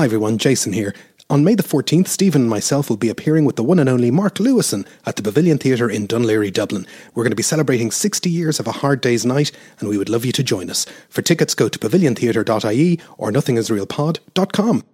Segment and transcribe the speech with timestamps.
[0.00, 0.94] Hi everyone, Jason here.
[1.28, 4.10] On May the 14th, Stephen and myself will be appearing with the one and only
[4.10, 6.86] Mark Lewisohn at the Pavilion Theatre in Laoghaire, Dublin.
[7.14, 10.08] We're going to be celebrating 60 years of a hard day's night, and we would
[10.08, 10.86] love you to join us.
[11.10, 14.84] For tickets, go to paviliontheatre.ie or nothingisrealpod.com.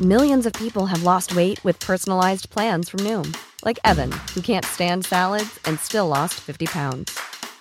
[0.00, 4.64] Millions of people have lost weight with personalized plans from Noom, like Evan, who can't
[4.64, 7.16] stand salads and still lost 50 pounds.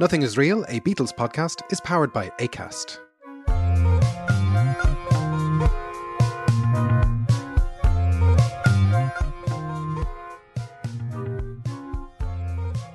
[0.00, 2.98] Nothing is Real, a Beatles podcast, is powered by ACAST.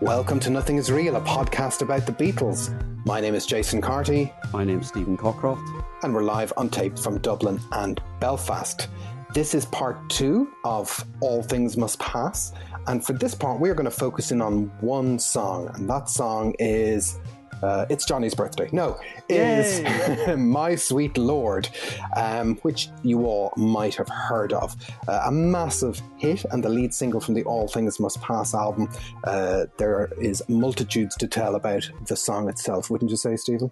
[0.02, 2.74] Welcome to Nothing is Real, a podcast about the Beatles.
[3.06, 4.34] My name is Jason Carty.
[4.52, 5.84] My name's Stephen Cockcroft.
[6.02, 8.88] And we're live on tape from Dublin and Belfast.
[9.34, 12.54] This is part two of All Things Must Pass.
[12.88, 15.70] And for this part, we're going to focus in on one song.
[15.76, 17.20] And that song is
[17.62, 18.70] uh, It's Johnny's Birthday.
[18.72, 19.82] No, is
[20.38, 21.68] My Sweet Lord,
[22.16, 24.76] um, which you all might have heard of.
[25.08, 28.90] Uh, a massive hit and the lead single from the All Things Must Pass album.
[29.26, 33.72] Uh, there is multitudes to tell about the song itself, wouldn't you say, Stephen?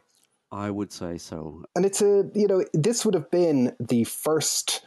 [0.51, 1.63] I would say so.
[1.75, 4.83] And it's a, you know, this would have been the first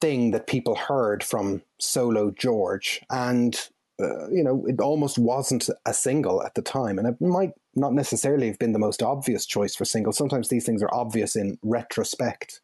[0.00, 3.00] thing that people heard from solo George.
[3.10, 3.54] And,
[4.00, 6.98] uh, you know, it almost wasn't a single at the time.
[6.98, 10.12] And it might not necessarily have been the most obvious choice for single.
[10.12, 12.60] Sometimes these things are obvious in retrospect.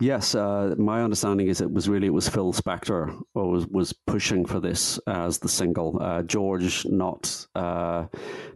[0.00, 4.46] Yes, uh, my understanding is it was really it was Phil Spector was was pushing
[4.46, 5.98] for this as the single.
[6.00, 8.06] Uh, George not uh,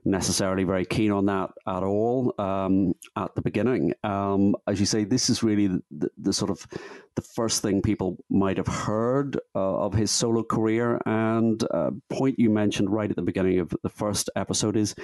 [0.06, 3.93] necessarily very keen on that at all um, at the beginning.
[4.03, 6.66] Um, as you say, this is really the, the, sort of
[7.15, 10.99] the first thing people might have heard uh, of his solo career.
[11.04, 14.94] And uh, point you mentioned right at the beginning of the first episode is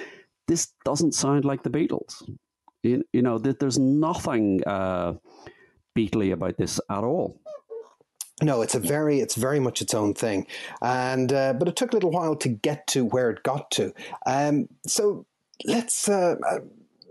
[0.49, 2.23] this doesn't sound like the Beatles.
[2.83, 5.15] You, you know, there's nothing uh,
[5.97, 7.41] Beatly about this at all.
[8.43, 10.47] No, it's a very, it's very much its own thing,
[10.81, 13.93] and uh, but it took a little while to get to where it got to.
[14.25, 15.27] Um, so
[15.67, 16.61] let's uh, uh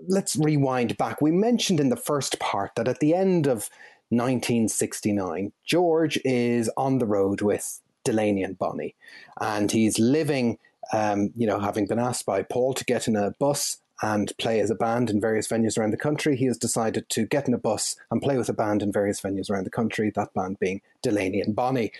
[0.08, 1.22] let's rewind back.
[1.22, 3.70] We mentioned in the first part that at the end of
[4.10, 8.96] 1969, George is on the road with Delaney and Bonnie,
[9.40, 10.58] and he's living.
[10.92, 14.60] Um, you know, having been asked by Paul to get in a bus and play
[14.60, 17.54] as a band in various venues around the country, he has decided to get in
[17.54, 20.58] a bus and play with a band in various venues around the country, that band
[20.60, 21.92] being Delaney and Bonnie.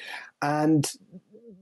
[0.42, 0.90] And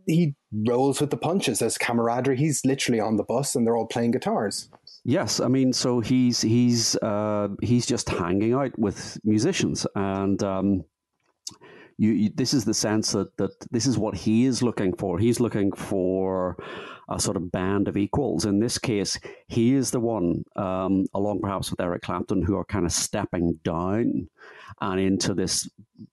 [0.06, 2.38] he rolls with the punches as camaraderie.
[2.38, 4.70] He's literally on the bus and they're all playing guitars.
[5.04, 10.84] Yes, I mean, so he's he's uh, he's just hanging out with musicians, and um,
[11.98, 15.18] you, you, this is the sense that that this is what he is looking for.
[15.18, 16.58] He's looking for
[17.10, 18.46] a sort of band of equals.
[18.46, 22.66] In this case, he is the one, um, along perhaps with Eric Clapton, who are
[22.66, 24.30] kind of stepping down
[24.82, 25.70] and into this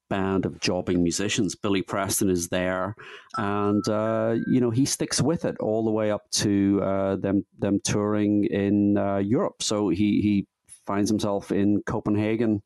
[0.08, 1.54] band of jobbing musicians.
[1.54, 2.94] Billy Preston is there,
[3.36, 7.44] and uh, you know he sticks with it all the way up to uh, them
[7.58, 9.62] them touring in uh, Europe.
[9.62, 10.46] So he he
[10.86, 12.62] finds himself in Copenhagen.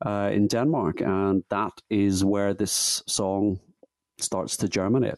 [0.00, 3.58] Uh, in Denmark, and that is where this song
[4.20, 5.16] starts to germinate.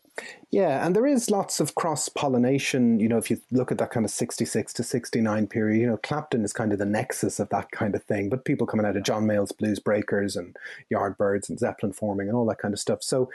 [0.51, 3.01] Yeah, and there is lots of cross pollination.
[3.01, 5.97] You know, if you look at that kind of 66 to 69 period, you know,
[5.97, 8.29] Clapton is kind of the nexus of that kind of thing.
[8.29, 10.57] But people coming out of John Mayall's Blues Breakers and
[10.93, 13.03] Yardbirds and Zeppelin forming and all that kind of stuff.
[13.03, 13.31] So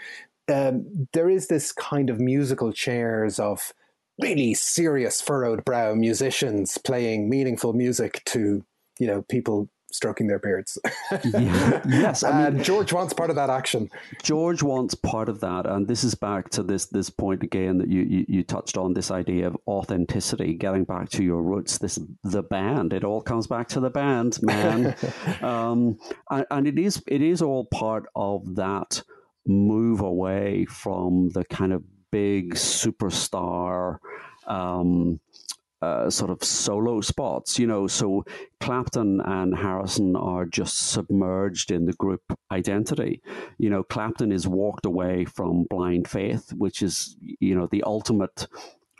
[0.52, 3.74] um, there is this kind of musical chairs of
[4.22, 8.64] really serious furrowed brow musicians playing meaningful music to
[8.98, 10.78] you know people stroking their beards.
[11.24, 11.82] yeah.
[11.88, 13.90] Yes, I mean, George wants part of that action.
[14.22, 17.90] George wants part of that, and this is back to this this point again that
[17.90, 21.78] you, you, you touched on this idea of authenticity, getting back to your roots.
[21.78, 22.94] This the band.
[22.94, 24.96] It all comes back to the band, man.
[25.42, 25.98] um,
[26.30, 29.02] and, and it is it is all part of that
[29.46, 33.98] move away from the kind of big superstar.
[34.48, 35.20] Um,
[35.86, 37.88] uh, sort of solo spots, you know.
[37.88, 38.26] So
[38.60, 42.22] Clapton and Harrison are just submerged in the group
[42.52, 43.22] identity.
[43.58, 48.48] You know, Clapton is walked away from Blind Faith, which is, you know, the ultimate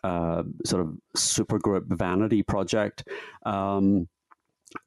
[0.04, 3.08] uh, sort of supergroup vanity project.
[3.46, 4.08] Um,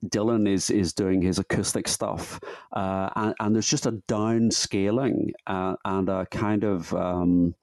[0.04, 2.38] Dylan is is doing his acoustic stuff,
[2.72, 7.54] uh, and, and, there's just a downscaling uh, and a kind of um,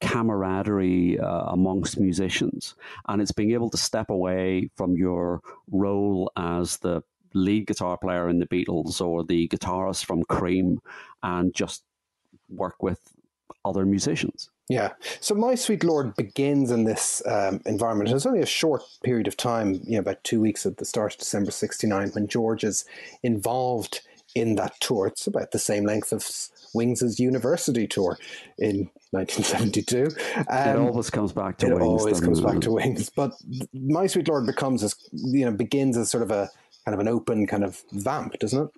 [0.00, 2.74] camaraderie uh, amongst musicians,
[3.08, 5.40] and it's being able to step away from your
[5.70, 7.02] role as the
[7.34, 10.80] lead guitar player in the Beatles or the guitarist from Cream,
[11.22, 11.84] and just
[12.48, 13.00] work with
[13.64, 14.50] other musicians.
[14.68, 14.92] Yeah.
[15.20, 18.10] So My Sweet Lord begins in this um, environment.
[18.10, 21.14] It's only a short period of time, you know, about two weeks at the start
[21.14, 22.84] of December 69 when George is
[23.22, 24.00] involved
[24.34, 25.06] in that tour.
[25.06, 26.28] It's about the same length of
[26.74, 28.18] Wings' university tour
[28.58, 30.06] in 1972.
[30.48, 31.82] Um, it always comes back to it Wings.
[31.82, 33.10] It always comes back to Wings.
[33.10, 33.32] But
[33.72, 36.48] My Sweet Lord becomes, as, you know, begins as sort of a
[36.84, 38.70] kind of an open kind of vamp, doesn't it?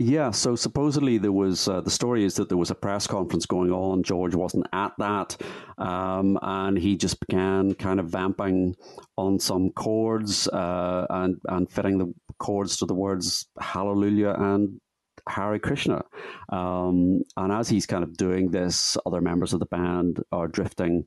[0.00, 3.46] Yeah, so supposedly there was uh, the story is that there was a press conference
[3.46, 4.02] going on.
[4.02, 5.36] George wasn't at that,
[5.78, 8.74] um, and he just began kind of vamping
[9.16, 14.80] on some chords uh, and and fitting the chords to the words Hallelujah and
[15.28, 16.04] Hare Krishna.
[16.48, 21.06] Um, and as he's kind of doing this, other members of the band are drifting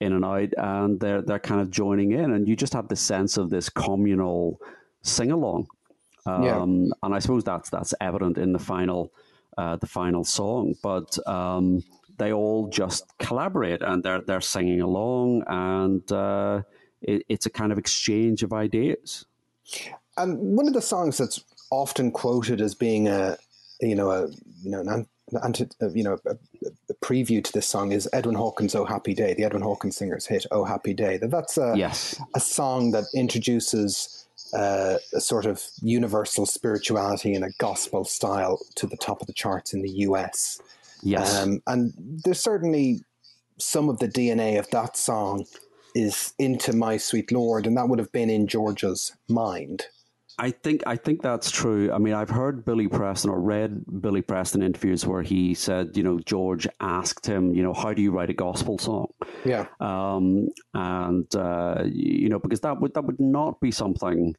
[0.00, 2.96] in and out, and they're they're kind of joining in, and you just have the
[2.96, 4.60] sense of this communal
[5.02, 5.66] sing along.
[6.26, 6.62] Um, yeah.
[6.62, 9.12] And I suppose that's that's evident in the final
[9.56, 10.74] uh, the final song.
[10.82, 11.82] But um,
[12.16, 16.62] they all just collaborate and they're they're singing along, and uh,
[17.02, 19.26] it, it's a kind of exchange of ideas.
[20.16, 23.36] And one of the songs that's often quoted as being a
[23.80, 24.28] you know a
[24.62, 25.06] you know an
[25.42, 26.36] anti, you know a,
[26.90, 30.26] a, preview to this song is Edwin Hawkins' "Oh Happy Day," the Edwin Hawkins singer's
[30.26, 32.20] hit "Oh Happy Day." That that's a yes.
[32.34, 38.86] a song that introduces uh, a sort of universal spirituality in a gospel style to
[38.86, 40.60] the top of the charts in the US.
[41.02, 41.36] Yes.
[41.36, 41.92] Um, and
[42.24, 43.04] there's certainly
[43.58, 45.44] some of the DNA of that song
[45.94, 49.86] is into My Sweet Lord, and that would have been in George's mind.
[50.38, 51.92] I think I think that's true.
[51.92, 56.02] I mean, I've heard Billy Preston or read Billy Preston interviews where he said, you
[56.02, 59.12] know, George asked him, you know, how do you write a gospel song?
[59.44, 59.66] Yeah.
[59.78, 64.34] Um, and uh, you know, because that would that would not be something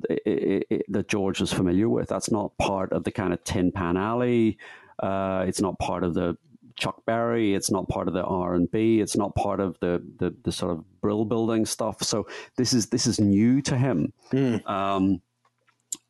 [0.00, 2.08] that George is familiar with.
[2.08, 4.58] That's not part of the kind of Tin Pan Alley.
[4.98, 6.36] Uh, it's not part of the
[6.76, 7.54] Chuck Berry.
[7.54, 9.00] It's not part of the R and B.
[9.00, 12.02] It's not part of the, the, the sort of brill building stuff.
[12.02, 12.26] So
[12.56, 14.12] this is this is new to him.
[14.32, 14.68] Mm.
[14.68, 15.22] Um,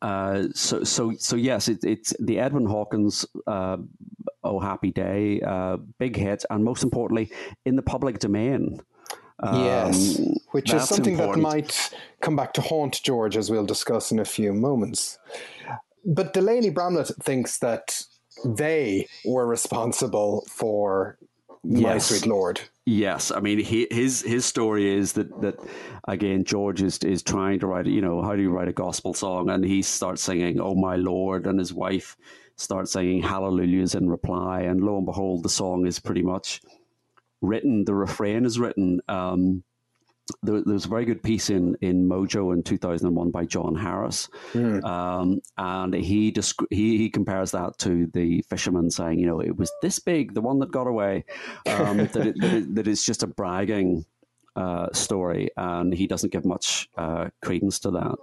[0.01, 3.77] uh, so so so yes, it, it's the Edwin Hawkins uh,
[4.43, 7.31] "Oh Happy Day" uh, big hit, and most importantly,
[7.65, 8.81] in the public domain.
[9.39, 10.19] Um, yes,
[10.51, 11.43] which is something important.
[11.43, 11.89] that might
[12.21, 15.19] come back to haunt George, as we'll discuss in a few moments.
[16.05, 18.01] But Delaney Bramlett thinks that
[18.45, 21.17] they were responsible for
[21.63, 21.83] yes.
[21.83, 22.61] My Sweet Lord.
[22.89, 25.59] Yes, I mean he, his his story is that that
[26.07, 29.13] again George is is trying to write you know how do you write a gospel
[29.13, 32.15] song and he starts singing Oh my Lord and his wife
[32.55, 36.61] starts singing Hallelujahs in reply and lo and behold the song is pretty much
[37.41, 39.01] written, the refrain is written.
[39.09, 39.63] Um,
[40.43, 44.29] there, there, was a very good piece in, in Mojo in 2001 by John Harris.
[44.53, 44.83] Mm.
[44.83, 46.33] Um, and he,
[46.69, 50.41] he he compares that to the fisherman saying, you know, it was this big, the
[50.41, 51.25] one that got away,
[51.67, 54.05] um, that, it, that, it, that it's just a bragging
[54.57, 58.15] uh, story, and he doesn't give much uh, credence to that.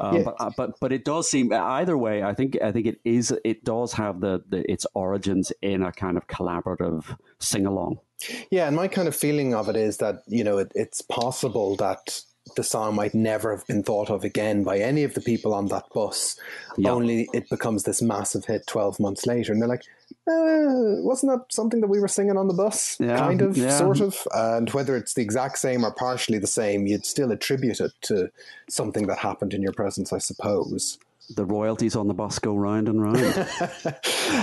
[0.00, 0.22] Um, yeah.
[0.22, 2.22] But uh, but but it does seem either way.
[2.22, 3.34] I think I think it is.
[3.44, 7.98] It does have the, the its origins in a kind of collaborative sing along.
[8.50, 11.76] Yeah, and my kind of feeling of it is that you know it, it's possible
[11.76, 12.20] that
[12.56, 15.66] the song might never have been thought of again by any of the people on
[15.66, 16.38] that bus.
[16.76, 16.90] Yeah.
[16.90, 19.84] Only it becomes this massive hit twelve months later, and they're like,
[20.28, 22.96] uh, "Wasn't that something that we were singing on the bus?
[22.98, 23.76] Yeah, kind of, yeah.
[23.76, 27.80] sort of." And whether it's the exact same or partially the same, you'd still attribute
[27.80, 28.30] it to
[28.68, 30.98] something that happened in your presence, I suppose
[31.34, 33.16] the royalties on the bus go round and round.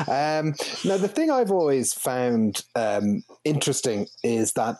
[0.07, 0.53] um,
[0.85, 4.77] now, the thing I've always found um, interesting is that,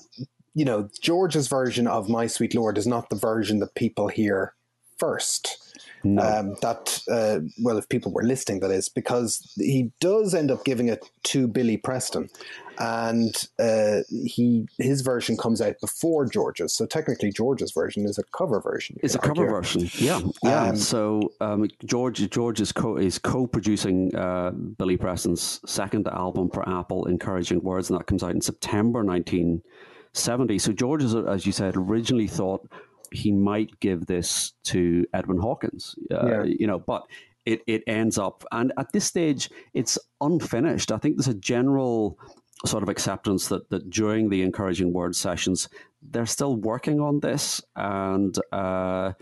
[0.53, 4.53] you know, George's version of My Sweet Lord is not the version that people hear
[4.97, 5.63] first.
[6.03, 6.21] No.
[6.21, 10.63] Um, that uh, well, if people were listening, that is because he does end up
[10.63, 12.29] giving it to Billy Preston,
[12.79, 16.73] and uh, he his version comes out before George's.
[16.73, 18.97] So technically, George's version is a cover version.
[19.01, 19.89] It's a cover version.
[19.95, 20.65] Yeah, yeah.
[20.65, 26.67] Um, so um, George George is co is co-producing uh, Billy Preston's second album for
[26.67, 30.59] Apple, Encouraging Words, and that comes out in September 1970.
[30.59, 32.69] So George, is, as you said, originally thought
[33.11, 35.95] he might give this to Edwin Hawkins.
[36.11, 36.43] Uh, yeah.
[36.43, 37.03] You know, but
[37.45, 40.91] it, it ends up, and at this stage, it's unfinished.
[40.91, 42.19] I think there's a general
[42.65, 45.69] sort of acceptance that, that during the encouraging word sessions,
[46.01, 47.61] they're still working on this.
[47.75, 49.13] And uh,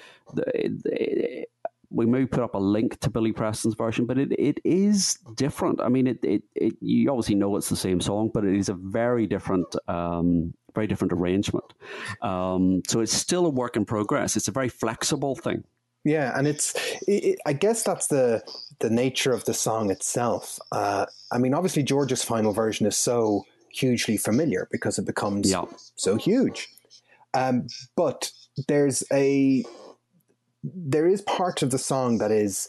[1.89, 5.81] we may put up a link to Billy Preston's version, but it, it is different.
[5.81, 8.69] I mean, it, it, it you obviously know it's the same song, but it is
[8.69, 11.73] a very different um, very different arrangement.
[12.21, 14.35] Um, so it's still a work in progress.
[14.35, 15.63] It's a very flexible thing.
[16.03, 16.75] Yeah, and it's
[17.07, 18.43] it, I guess that's the
[18.79, 20.59] the nature of the song itself.
[20.71, 25.65] Uh, I mean, obviously George's final version is so hugely familiar because it becomes yeah.
[25.95, 26.69] so huge.
[27.33, 28.31] Um, but
[28.67, 29.63] there's a
[30.63, 32.67] there is part of the song that is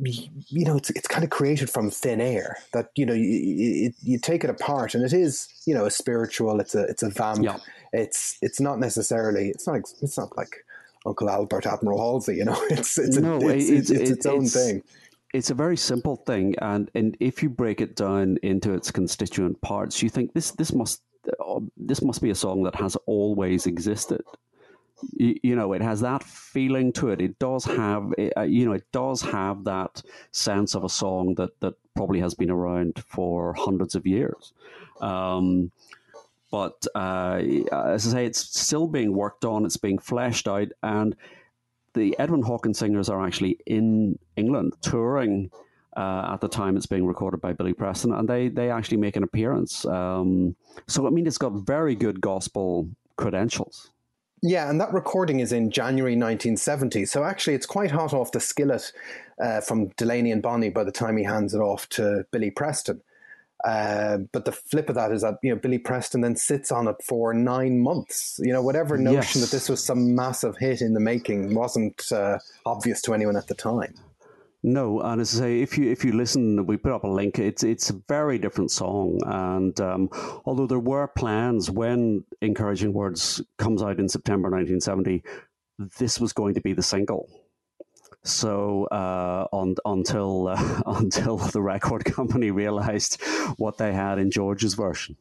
[0.00, 3.92] you know it's it's kind of created from thin air that you know you, you,
[4.02, 7.08] you take it apart and it is you know a spiritual it's a it's a
[7.08, 7.56] vamp yeah.
[7.92, 10.64] it's it's not necessarily it's not it's not like
[11.08, 12.60] Uncle Albert Admiral Halsey you know?
[12.70, 14.82] It's it's no, a, it's, it's, it's, it's, own thing.
[15.32, 19.60] it's a very simple thing and and if you break it down into its constituent
[19.60, 21.02] parts you think this this must
[21.76, 24.22] this must be a song that has always existed.
[25.12, 27.20] You know it has that feeling to it.
[27.20, 31.58] It does have uh, you know it does have that sense of a song that
[31.60, 34.52] that probably has been around for hundreds of years.
[35.00, 35.70] Um,
[36.50, 37.40] but uh,
[37.72, 39.64] as I say, it's still being worked on.
[39.64, 41.14] It's being fleshed out, and
[41.94, 45.50] the Edwin Hawkins singers are actually in England touring
[45.96, 49.16] uh, at the time it's being recorded by Billy Preston, and they they actually make
[49.16, 49.84] an appearance.
[49.84, 50.54] Um,
[50.86, 53.90] so I mean, it's got very good gospel credentials.
[54.40, 57.06] Yeah, and that recording is in January 1970.
[57.06, 58.92] So actually, it's quite hot off the skillet
[59.42, 63.02] uh, from Delaney and Bonnie by the time he hands it off to Billy Preston.
[63.64, 66.86] Uh, but the flip of that is that you know Billy Preston then sits on
[66.86, 68.40] it for nine months.
[68.42, 69.50] You know, whatever notion yes.
[69.50, 73.48] that this was some massive hit in the making wasn't uh, obvious to anyone at
[73.48, 73.94] the time.
[74.62, 77.38] No, and as I say, if you if you listen, we put up a link.
[77.38, 80.08] It's it's a very different song, and um,
[80.44, 85.22] although there were plans when "Encouraging Words" comes out in September 1970,
[85.98, 87.28] this was going to be the single.
[88.24, 93.22] So uh, on, until uh, until the record company realized
[93.56, 95.16] what they had in George's version.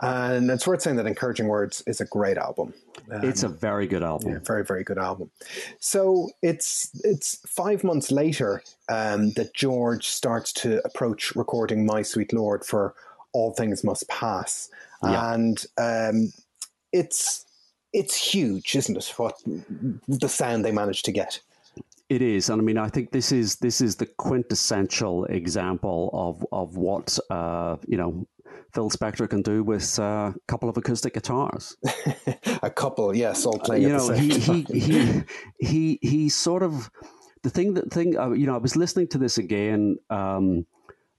[0.00, 2.74] And it's worth saying that Encouraging Words is a great album.
[3.12, 4.32] Um, it's a very good album.
[4.32, 5.30] Yeah, very, very good album.
[5.78, 12.32] So it's it's five months later um, that George starts to approach recording My Sweet
[12.32, 12.94] Lord for
[13.32, 14.68] All Things Must Pass.
[15.02, 15.34] Yeah.
[15.34, 16.32] And um,
[16.92, 17.46] it's
[17.92, 19.12] it's huge, isn't it?
[19.16, 19.40] What
[20.08, 21.40] the sound they managed to get.
[22.10, 26.44] It is, and I mean, I think this is this is the quintessential example of
[26.52, 28.26] of what uh, you know
[28.74, 31.76] Phil Spector can do with uh, a couple of acoustic guitars.
[32.62, 33.84] a couple, yes, all playing.
[33.84, 35.22] you know, he, he, he
[35.60, 36.90] he he sort of
[37.42, 38.18] the thing that thing.
[38.18, 39.96] Uh, you know, I was listening to this again.
[40.10, 40.66] Um,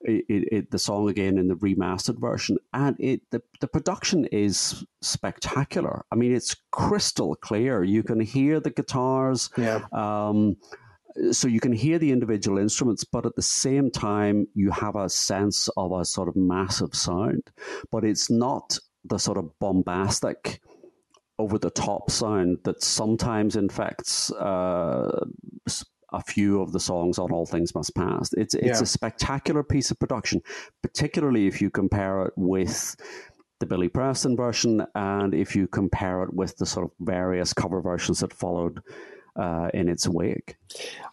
[0.05, 4.85] it, it, the song again in the remastered version, and it the, the production is
[5.01, 6.05] spectacular.
[6.11, 7.83] I mean, it's crystal clear.
[7.83, 9.49] You can hear the guitars.
[9.57, 9.81] Yeah.
[9.91, 10.57] Um,
[11.31, 15.09] so you can hear the individual instruments, but at the same time, you have a
[15.09, 17.43] sense of a sort of massive sound.
[17.89, 20.59] But it's not the sort of bombastic,
[21.37, 25.25] over the top sound that sometimes infects uh,
[26.15, 28.31] a few of the songs on All Things Must Pass.
[28.33, 28.83] It's it's yeah.
[28.83, 30.41] a spectacular piece of production,
[30.81, 32.95] particularly if you compare it with
[33.59, 37.81] the Billy Preston version and if you compare it with the sort of various cover
[37.81, 38.81] versions that followed
[39.37, 40.55] uh, in its wake.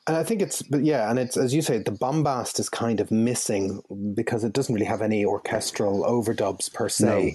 [0.07, 3.01] And I think it's, but yeah, and it's as you say, the bombast is kind
[3.01, 3.83] of missing
[4.15, 7.05] because it doesn't really have any orchestral overdubs per se.
[7.05, 7.31] No.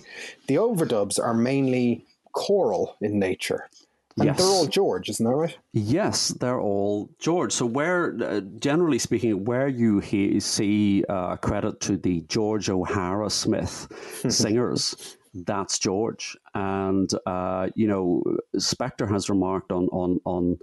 [0.47, 3.69] The overdubs are mainly choral in nature.
[4.17, 4.37] And yes.
[4.37, 5.57] they're all George, isn't that right?
[5.73, 7.53] Yes, they're all George.
[7.53, 13.29] So, where, uh, generally speaking, where you he- see uh, credit to the George O'Hara
[13.29, 13.87] Smith
[14.27, 16.35] singers, that's George.
[16.55, 18.23] And, uh, you know,
[18.55, 20.57] Spector has remarked on, on, on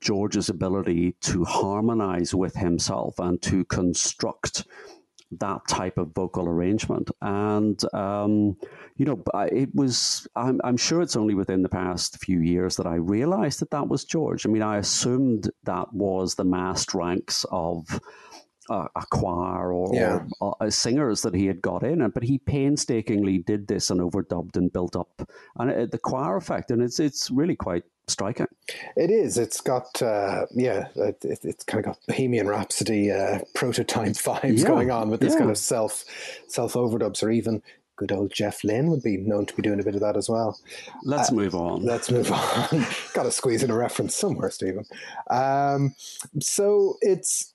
[0.00, 4.64] George's ability to harmonize with himself and to construct
[5.40, 7.10] that type of vocal arrangement.
[7.20, 8.56] And, um,
[8.96, 12.86] you know, it was, I'm, I'm, sure it's only within the past few years that
[12.86, 14.46] I realized that that was George.
[14.46, 18.00] I mean, I assumed that was the massed ranks of
[18.70, 20.20] a, a choir or, yeah.
[20.40, 24.00] or uh, singers that he had got in, and but he painstakingly did this and
[24.00, 28.46] overdubbed and built up and it, the choir effect, and it's it's really quite striking.
[28.96, 29.38] It is.
[29.38, 30.88] It's got uh, yeah.
[30.96, 34.66] It, it's kind of got Bohemian Rhapsody uh, prototype vibes yeah.
[34.66, 35.40] going on with this yeah.
[35.40, 36.04] kind of self
[36.48, 37.62] self overdubs, or even
[37.96, 40.28] good old Jeff Lynne would be known to be doing a bit of that as
[40.28, 40.58] well.
[41.02, 41.84] Let's uh, move on.
[41.84, 42.86] Let's move on.
[43.14, 44.84] Got to squeeze in a reference somewhere, Stephen.
[45.30, 45.94] Um,
[46.40, 47.54] so it's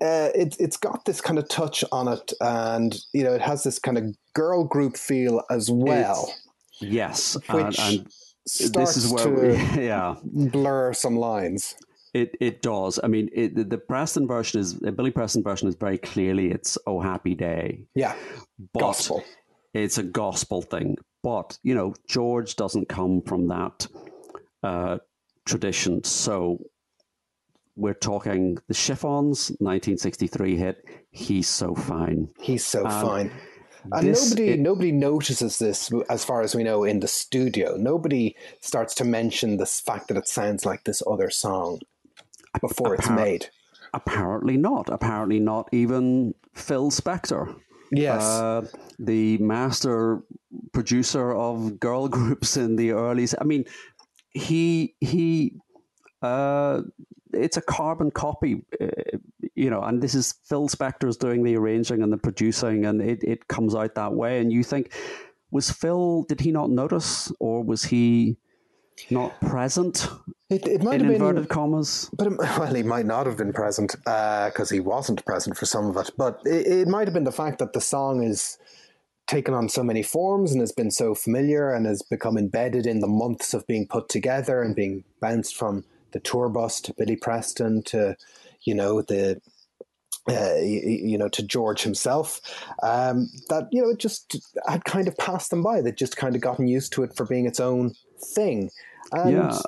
[0.00, 3.62] uh, it, it's got this kind of touch on it, and you know, it has
[3.62, 6.32] this kind of girl group feel as well.
[6.80, 8.12] It's, yes, which and, and
[8.44, 11.74] this is where we, yeah blur some lines.
[12.14, 13.00] It it does.
[13.02, 16.50] I mean, it, the, the Preston version is the Billy Preston version is very clearly
[16.50, 18.14] it's "Oh Happy Day." Yeah,
[18.74, 19.24] but gospel.
[19.72, 23.86] It's a gospel thing, but you know, George doesn't come from that
[24.62, 24.98] uh,
[25.46, 26.04] tradition.
[26.04, 26.58] So
[27.76, 30.84] we're talking the Chiffons, 1963 hit.
[31.10, 32.28] He's so fine.
[32.38, 33.30] He's so Um, fine.
[33.90, 37.76] And this- nobody nobody notices this as far as we know in the studio.
[37.76, 41.80] Nobody starts to mention this fact that it sounds like this other song
[42.60, 43.48] before it's made.
[43.94, 44.88] Apparently not.
[44.88, 47.56] Apparently not even Phil Spector.
[47.90, 48.22] Yes.
[48.22, 48.66] Uh,
[48.98, 50.22] the master
[50.72, 53.26] producer of girl groups in the early.
[53.38, 53.64] I mean,
[54.30, 55.56] he he.
[56.22, 56.82] Uh,
[57.34, 58.86] it's a carbon copy, uh,
[59.62, 63.22] you know, and this is Phil Spector's doing the arranging and the producing, and it,
[63.22, 64.40] it comes out that way.
[64.40, 64.92] And you think,
[65.52, 66.24] was Phil?
[66.28, 68.36] Did he not notice, or was he
[69.10, 70.08] not present
[70.50, 72.10] it, it might in have been inverted commas?
[72.12, 75.66] But it, well, he might not have been present uh, because he wasn't present for
[75.66, 76.10] some of it.
[76.16, 78.58] But it, it might have been the fact that the song is
[79.28, 82.98] taken on so many forms and has been so familiar and has become embedded in
[82.98, 87.16] the months of being put together and being bounced from the tour bus to Billy
[87.16, 88.16] Preston to,
[88.62, 89.40] you know, the.
[90.28, 92.40] Uh, you, you know, to George himself,
[92.84, 94.36] um, that you know, it just
[94.68, 95.80] had kind of passed them by.
[95.80, 97.94] They'd just kind of gotten used to it for being its own
[98.32, 98.70] thing,
[99.10, 99.58] and Yeah.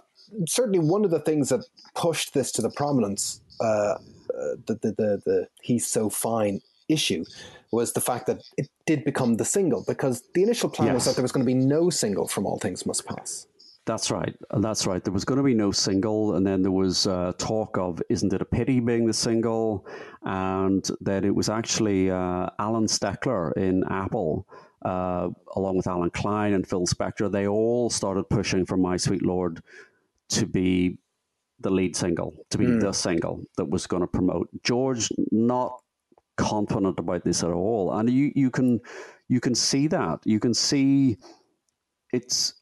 [0.47, 3.97] certainly one of the things that pushed this to the prominence, uh, uh,
[4.67, 7.25] the, the, the, the he's so fine issue,
[7.73, 11.17] was the fact that it did become the single because the initial plan was that
[11.17, 13.49] there was going to be no single from All Things Must Pass.
[13.87, 14.35] That's right.
[14.51, 15.05] That's right.
[15.05, 18.33] There was going to be no single, and then there was uh, talk of "Isn't
[18.33, 19.87] It a Pity" being the single,
[20.23, 24.47] and then it was actually uh, Alan Steckler in Apple,
[24.87, 27.31] uh, along with Allen Klein and Phil Spector.
[27.31, 29.63] They all started pushing for "My Sweet Lord"
[30.31, 30.97] to be
[31.61, 34.49] the lead single, to be the single that was going to promote.
[34.63, 35.83] George not
[36.37, 38.81] confident about this at all, and you you can
[39.29, 40.21] you can see that.
[40.25, 41.19] You can see
[42.15, 42.55] it's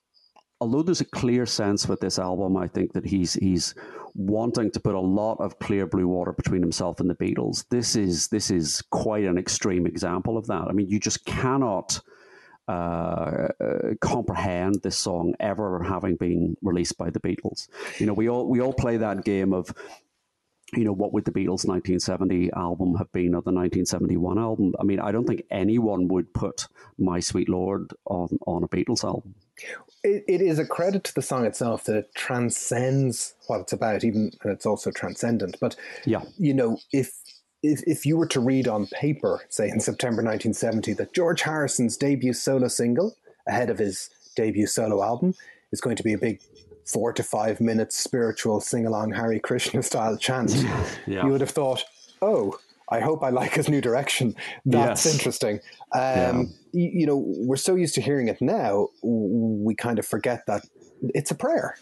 [0.63, 3.75] although there's a clear sense with this album, I think that he's he's
[4.15, 7.65] wanting to put a lot of clear blue water between himself and the Beatles.
[7.69, 10.69] This is this is quite an extreme example of that.
[10.69, 12.01] I mean, you just cannot
[12.69, 17.69] uh, uh, comprehend this song ever having been released by the Beatles.
[17.99, 19.75] You know, we all we all play that game of.
[20.75, 24.75] You know, what would the Beatles' 1970 album have been or the 1971 album?
[24.81, 26.67] I mean, I don't think anyone would put
[26.99, 29.35] My Sweet Lord on, on a Beatles album.
[30.03, 34.03] It, it is a credit to the song itself that it transcends what it's about,
[34.03, 35.59] even and it's also transcendent.
[35.61, 36.23] But Yeah.
[36.39, 37.13] you know, if
[37.63, 41.97] if if you were to read on paper, say in September 1970, that George Harrison's
[41.97, 43.15] debut solo single
[43.47, 45.35] ahead of his debut solo album
[45.71, 46.41] is going to be a big
[46.93, 50.51] four to five minutes spiritual sing along Hare Krishna style chant,
[51.07, 51.25] Yeah.
[51.25, 51.85] you would have thought,
[52.21, 52.59] oh.
[52.89, 54.35] I hope I like his new direction.
[54.67, 55.15] That's Yes.
[55.15, 55.61] interesting.
[55.95, 60.45] Um, you, you know, we're so used to hearing it now, we kind of forget
[60.47, 60.67] that
[61.15, 61.77] it's a prayer.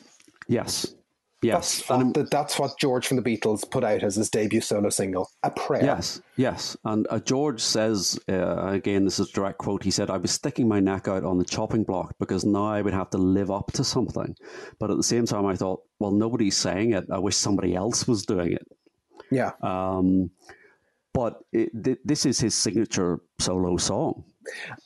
[0.46, 0.94] Yes.
[1.42, 1.78] Yes.
[1.78, 4.90] That's, And- that, that's what George from the Beatles put out as his debut solo
[4.90, 5.82] single, a prayer.
[5.84, 6.76] Yes, yes.
[6.84, 10.30] And uh, George says, uh, again, this is a direct quote, he said, I was
[10.32, 13.50] sticking my neck out on the chopping block because now I would have to live
[13.50, 14.36] up to something.
[14.78, 17.06] But at the same time, I thought, well, nobody's saying it.
[17.10, 18.66] I wish somebody else was doing it.
[19.30, 19.52] Yeah.
[19.62, 20.30] Um,
[21.12, 24.24] but it, th- this is his signature solo song.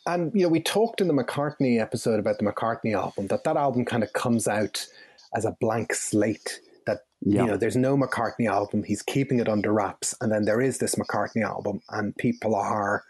[0.06, 3.56] And you know, we talked in the McCartney episode about the McCartney album that that
[3.56, 4.86] album kind of comes out
[5.34, 6.60] as a blank slate.
[6.86, 7.42] That Yeah.
[7.42, 8.82] you know, there's no McCartney album.
[8.84, 13.04] He's keeping it under wraps, and then there is this McCartney album, and people are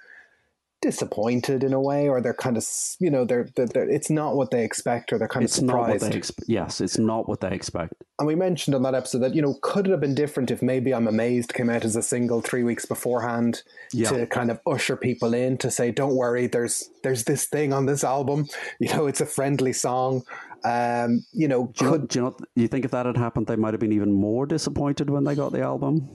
[0.82, 2.66] disappointed in a way, or they're kind of
[3.00, 5.64] you know, they're, they're, they're it's not what they expect, or they're kind It's of
[5.64, 6.12] not what surprised.
[6.12, 6.48] they expect.
[6.48, 7.94] Yes, it's not what they expect.
[8.18, 10.60] And we mentioned on that episode that, you know, could it have been different if
[10.60, 13.62] maybe I'm Amazed came out as a single three weeks beforehand
[13.94, 14.10] Yeah.
[14.10, 17.86] to kind of usher people in to say, don't worry, there's there's this thing on
[17.86, 18.46] this album.
[18.78, 20.22] You know, it's a friendly song.
[20.64, 22.36] Um, you know, Do you, know, do you know?
[22.54, 25.34] You think if that had happened, they might have been even more disappointed when they
[25.34, 26.08] got the album.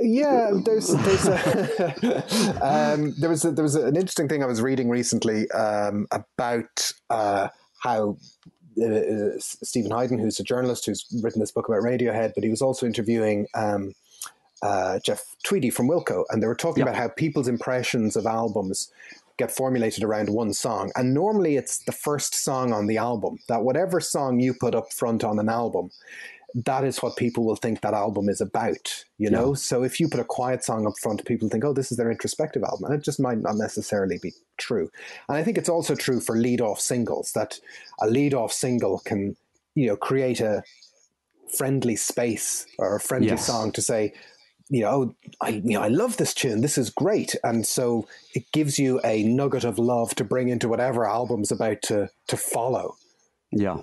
[0.00, 2.62] yeah, there's there's a,
[2.94, 6.92] um, there was a, there was an interesting thing I was reading recently um, about
[7.10, 7.48] uh,
[7.82, 8.16] how
[8.82, 12.62] uh, Steven Hyden, who's a journalist who's written this book about Radiohead, but he was
[12.62, 13.94] also interviewing um,
[14.62, 16.90] uh, Jeff Tweedy from Wilco, and they were talking Yeah.
[16.90, 18.92] about how people's impressions of albums
[19.38, 23.38] get formulated around one song, and normally it's the first song on the album.
[23.48, 25.90] That whatever song you put up front on an album,
[26.54, 29.54] that is what people will think that album is about, you know?
[29.54, 32.10] So if you put a quiet song up front, people think, oh, this is their
[32.10, 32.86] introspective album.
[32.86, 34.90] And it just might not necessarily be true.
[35.28, 37.60] And I think it's also true for lead off singles that
[38.00, 39.36] a lead off single can,
[39.74, 40.62] you know, create a
[41.56, 43.46] friendly space or a friendly Yes.
[43.46, 44.14] song to say,
[44.70, 46.60] you know, I you know I love this tune.
[46.60, 50.68] This is great, and so it gives you a nugget of love to bring into
[50.68, 52.96] whatever album's about to to follow.
[53.50, 53.78] Yeah,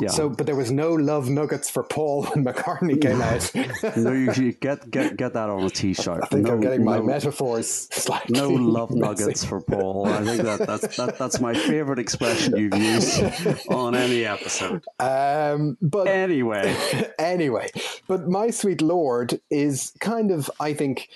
[0.00, 0.10] yeah.
[0.10, 3.96] So, but there was no love nuggets for Paul when McCartney came out.
[3.96, 6.20] no, you should get get get that on a t-shirt.
[6.22, 8.38] I think no, I'm getting my no, metaphors slightly.
[8.38, 9.00] no love messy.
[9.00, 10.06] nuggets for Paul.
[10.08, 13.22] I think that that's that, that's my favorite expression you've used
[13.68, 14.84] on any episode.
[14.98, 16.76] Um, but Anyway,
[17.18, 17.68] anyway,
[18.06, 21.08] but My Sweet Lord is kind of, I think,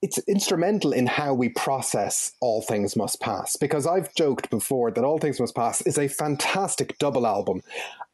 [0.00, 3.56] it's instrumental in how we process All Things Must Pass.
[3.56, 7.62] Because I've joked before that All Things Must Pass is a fantastic double album.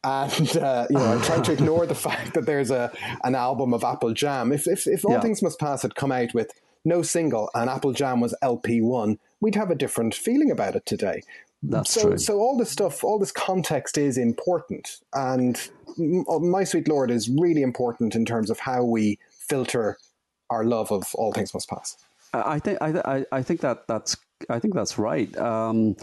[0.03, 2.91] And, uh, you know, I try to ignore the fact that there's a
[3.23, 4.51] an album of Apple Jam.
[4.51, 5.21] If, if, if All Yeah.
[5.21, 6.51] Things Must Pass had come out with
[6.83, 11.21] no single and Apple Jam was LP1, we'd have a different feeling about it today
[11.69, 12.17] that's so, true.
[12.17, 17.61] so all this stuff, all this context is important, and My Sweet Lord is really
[17.61, 19.97] important in terms of how we filter
[20.49, 21.97] our love of All Things Must Pass.
[22.33, 24.17] I think I, I- think that that's
[24.49, 25.35] I think that's right.
[25.37, 25.95] Um,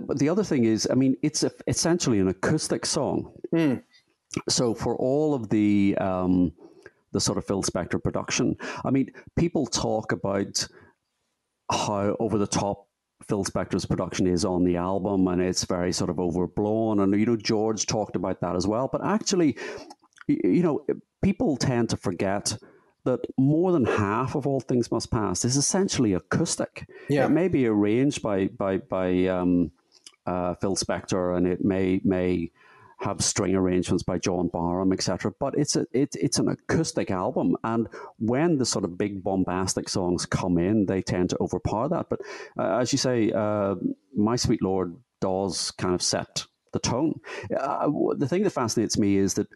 [0.00, 3.32] but the other thing is, I mean, it's a, essentially an acoustic song.
[4.48, 6.52] So for all of the um,
[7.12, 10.66] the sort of Phil Spector production, I mean, people talk about
[11.70, 12.86] how over the top
[13.28, 17.00] Phil Spector's production is on the album, and it's very sort of overblown.
[17.00, 18.88] And you know, George talked about that as well.
[18.90, 19.56] But actually,
[20.26, 20.84] you know,
[21.22, 22.56] people tend to forget
[23.04, 26.88] that more than half of all things must pass is essentially acoustic.
[27.08, 27.26] Yeah.
[27.26, 29.70] It may be arranged by by by um,
[30.26, 32.50] uh, Phil Spector, and it may may
[33.00, 35.32] have string arrangements by John Barham, etc.
[35.38, 39.88] But it's a it, it's an acoustic album, and when the sort of big bombastic
[39.88, 42.08] songs come in, they tend to overpower that.
[42.10, 42.20] But
[42.58, 43.76] uh, as you say, uh,
[44.14, 47.20] My Sweet Lord does kind of set the tone.
[47.56, 49.48] Uh, the thing that fascinates me is that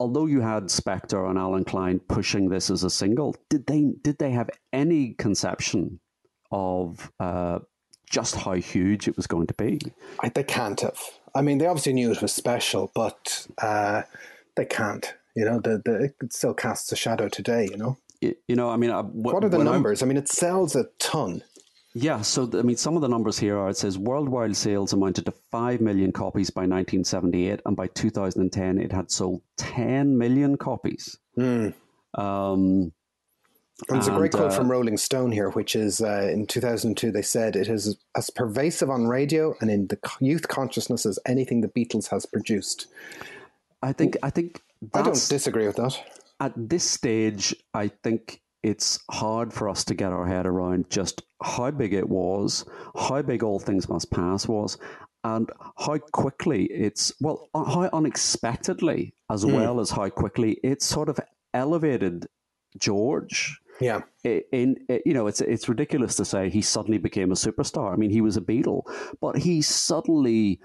[0.00, 4.18] although you had Spector and Allen Klein pushing this as a single, did they did
[4.18, 6.00] they have any conception
[6.50, 7.58] of uh,
[8.10, 9.80] just how huge it was going to be?
[10.20, 10.98] I, they can't have.
[11.34, 14.02] I mean, they obviously knew it was special, but uh,
[14.56, 15.14] they can't.
[15.34, 17.68] You know, the, the, it still casts a shadow today.
[17.70, 17.98] You know,
[18.48, 20.02] You know, I mean, I, what are the numbers?
[20.02, 21.42] I mean, it sells a ton.
[21.98, 25.24] Yeah, so I mean, some of the numbers here are it says worldwide sales amounted
[25.24, 31.16] to 5 million copies by 1978, and by 2010, it had sold 10 million copies.
[31.38, 32.92] Um,
[33.88, 37.10] And there's a great quote uh, from Rolling Stone here, which is uh, in 2002,
[37.10, 41.62] they said it is as pervasive on radio and in the youth consciousness as anything
[41.62, 42.88] the Beatles has produced.
[43.82, 44.60] I think, I think
[44.92, 45.98] I don't disagree with that.
[46.40, 51.22] at this stage, I think it's hard for us to get our head around just
[51.42, 52.64] how big it was,
[53.08, 54.78] how big All Things Must Pass was,
[55.24, 55.50] and
[55.84, 61.18] how quickly it's, well, uh, how unexpectedly, as well as how quickly it sort of
[61.54, 62.26] elevated
[62.78, 63.58] George.
[63.80, 64.00] Yeah.
[64.24, 67.92] i- In, you know, it's it's ridiculous to say he suddenly became a superstar.
[67.92, 68.82] I mean, he was a Beatle,
[69.20, 70.60] but he suddenly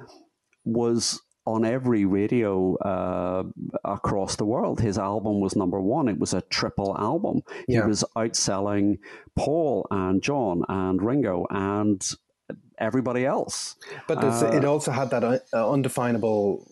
[0.63, 3.43] was on every radio uh,
[3.83, 4.79] across the world.
[4.79, 6.07] His album was number one.
[6.07, 7.41] It was a triple album.
[7.67, 7.81] Yeah.
[7.81, 8.99] He was outselling
[9.35, 12.07] Paul and John and Ringo and
[12.77, 13.75] everybody else.
[14.07, 16.67] But this, Uh, it also had that uh, undefinable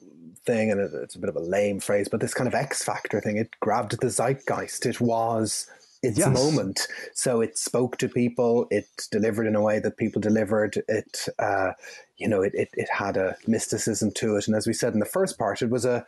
[0.45, 2.83] thing, and it, it's a bit of a lame phrase, but this kind of X
[2.83, 3.37] Factor thing.
[3.37, 4.85] It grabbed the zeitgeist.
[4.85, 5.67] It was
[6.01, 6.33] its Yes.
[6.33, 6.87] moment.
[7.13, 8.67] So it spoke to people.
[8.71, 10.81] It delivered in a way that people delivered.
[10.87, 11.71] It, uh,
[12.19, 14.47] you know, it, it, it had a mysticism to it.
[14.47, 16.05] And as we said in the first part, it was a.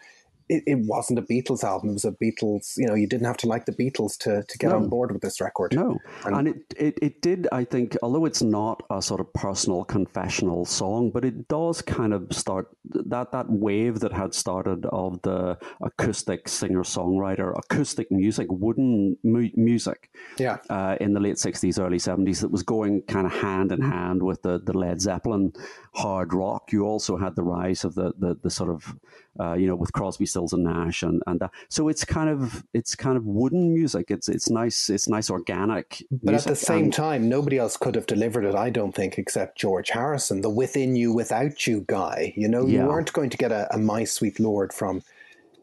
[0.53, 1.89] It, it wasn't a Beatles album.
[1.91, 2.73] It was a Beatles.
[2.77, 4.77] You know, you didn't have to like the Beatles to, to get No.
[4.77, 5.73] on board with this record.
[5.73, 9.31] No, And- and, it, it, it did, I think, although it's not a sort of
[9.33, 12.67] personal confessional song, but it does kind of start
[13.13, 19.49] that, that wave that had started of the acoustic singer songwriter, acoustic music, wooden mu-
[19.55, 20.57] music Yeah.
[20.69, 24.21] uh, in the late 60s, early 70s that was going kind of hand in hand
[24.23, 25.53] with the, the Led Zeppelin
[25.93, 26.71] hard rock.
[26.73, 28.95] You also had the rise of the, the, the sort of,
[29.39, 31.51] uh, you know, with Crosby, Stills and Nash and, and that.
[31.69, 34.11] So it's kind of, it's kind of wooden music.
[34.11, 36.03] It's, it's nice, it's nice organic.
[36.11, 39.17] But at the same And- time, nobody else could have delivered it, I don't think,
[39.17, 42.33] except George Harrison, the within you, without you guy.
[42.35, 42.81] You know, Yeah.
[42.81, 45.03] you weren't going to get a, a My Sweet Lord from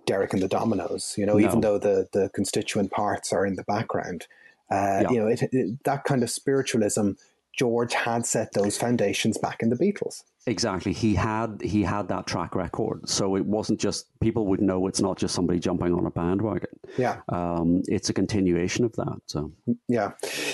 [0.07, 3.65] Derek and the Dominoes, you know, even though the, the constituent parts are in the
[3.65, 4.27] background.
[4.71, 5.11] Uh, Yeah.
[5.11, 7.13] You know, it, it, that kind of spiritualism,
[7.59, 10.23] George had set those foundations back in the Beatles.
[10.47, 10.93] Exactly.
[10.93, 15.01] He had he had that track record, so it wasn't just people would know it's
[15.01, 16.71] not just somebody jumping on a bandwagon.
[16.97, 17.21] Yeah.
[17.29, 19.21] Um, it's a continuation of that.
[19.27, 19.53] So
[19.89, 20.13] Yeah.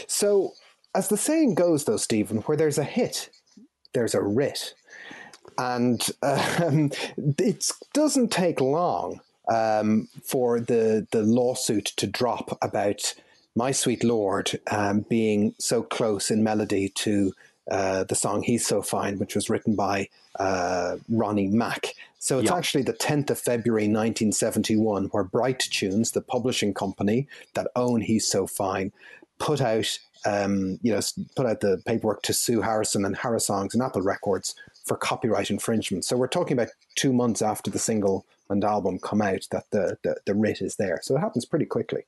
[0.08, 0.54] So,
[0.94, 3.30] as the saying goes, though, Stephen, where there's a hit,
[3.92, 4.74] there's a writ.
[5.58, 6.90] and um,
[7.38, 13.14] it doesn't take long um, for the the lawsuit to drop about
[13.56, 17.32] my sweet lord um, being so close in melody to
[17.70, 21.94] uh, the song "He's So Fine," which was written by uh, Ronnie Mack.
[22.18, 27.68] So it's actually the 10th of February 1971 where Bright Tunes, the publishing company that
[27.76, 28.92] own He's So Fine,
[29.38, 31.00] put out um, you know
[31.36, 36.04] put out the paperwork to sue Harrison and Harrisongs and Apple Records for copyright infringement.
[36.04, 39.96] So we're talking about two months after the single and album come out that the,
[40.02, 41.00] the, the writ is there.
[41.02, 42.04] So it happens pretty quickly.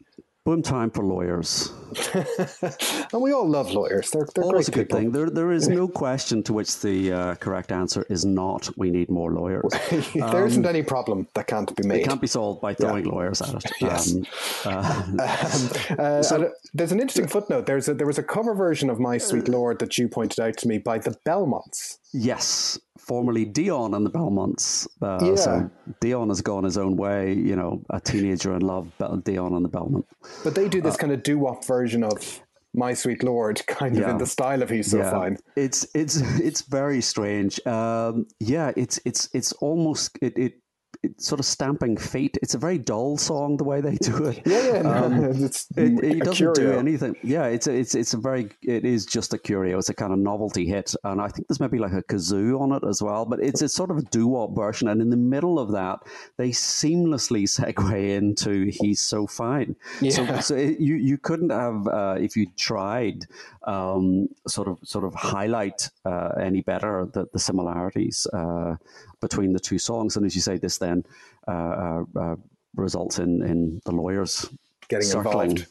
[0.47, 1.73] Boom time for lawyers.
[2.15, 4.13] and we all love lawyers.
[4.13, 4.99] They're, they're Always great a good people.
[5.01, 5.11] thing.
[5.11, 8.71] There, there is no question to which the uh, correct answer is not.
[8.77, 9.65] We need more lawyers.
[10.15, 12.03] there not any problem that can't be made.
[12.03, 13.11] It can't be solved by throwing yeah.
[13.11, 13.73] lawyers at it.
[13.81, 14.15] Yes.
[14.65, 17.67] Um, uh, um, so, there's an interesting footnote.
[17.67, 20.57] There's a, there was a cover version of My Sweet Lord that you pointed out
[20.59, 21.99] to me by the Belmonts.
[22.13, 24.89] Yes, formerly Dion and the Belmonts.
[25.01, 25.37] Uh, yeah.
[25.37, 28.91] So Dion has gone his own way, you know, a teenager in love,
[29.25, 30.07] Dion and the Belmont.
[30.45, 32.41] But they do this uh, kind of doo wop version of
[32.75, 34.11] my Sweet Lord, kind of yeah.
[34.11, 35.11] in the style of He's So yeah.
[35.11, 35.39] Fine.
[35.57, 37.65] It's it's it's very strange.
[37.67, 40.53] Um, yeah, it's it's it's almost it, it
[41.19, 42.39] sort of stamping feet.
[42.43, 44.43] It's a very dull song the way they do it.
[44.47, 47.17] Yeah, yeah, um, it's it, it doesn't do anything.
[47.23, 49.79] Yeah, it's a, it's it's a very it is just a curio.
[49.79, 52.73] It's a kind of novelty hit, and I think there's maybe like a kazoo on
[52.73, 53.25] it as well.
[53.25, 56.01] But it's it's sort of a doo wop version, and in the middle of that,
[56.37, 60.11] they seamlessly segue into "He's So Fine." Yeah.
[60.11, 63.27] So, so it, you you couldn't have uh, if you tried
[63.67, 68.27] um, sort of sort of highlight uh, any better the, the similarities.
[68.33, 68.77] Uh,
[69.21, 70.17] between the two songs.
[70.17, 71.05] And as you say, this then
[71.49, 72.37] uh, uh, uh
[72.75, 74.49] results in, in the lawyers
[74.89, 75.51] getting circling.
[75.51, 75.67] involved.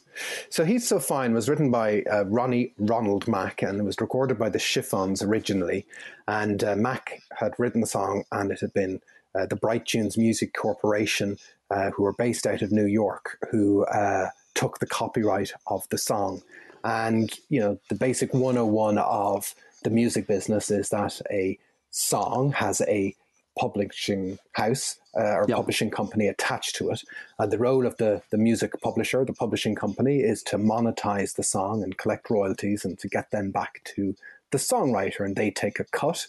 [0.50, 4.38] So He's So Fine was written by uh, Ronnie Ronald Mack and it was recorded
[4.38, 5.86] by the Chiffons originally.
[6.28, 9.00] And uh, Mack had written the song and it had been
[9.34, 11.36] uh, the Bright Tunes Music Corporation,
[11.70, 15.98] uh, who were based out of New York, who uh, took the copyright of the
[15.98, 16.42] song.
[16.84, 21.58] And, you know, the basic 101 of the music business is that a
[21.90, 23.14] song has a
[23.58, 25.56] publishing house uh, or yep.
[25.56, 27.02] publishing company attached to it.
[27.38, 31.42] And the role of the, the music publisher, the publishing company, is to monetize the
[31.42, 34.14] song and collect royalties and to get them back to
[34.50, 35.24] the songwriter.
[35.24, 36.26] And they take a cut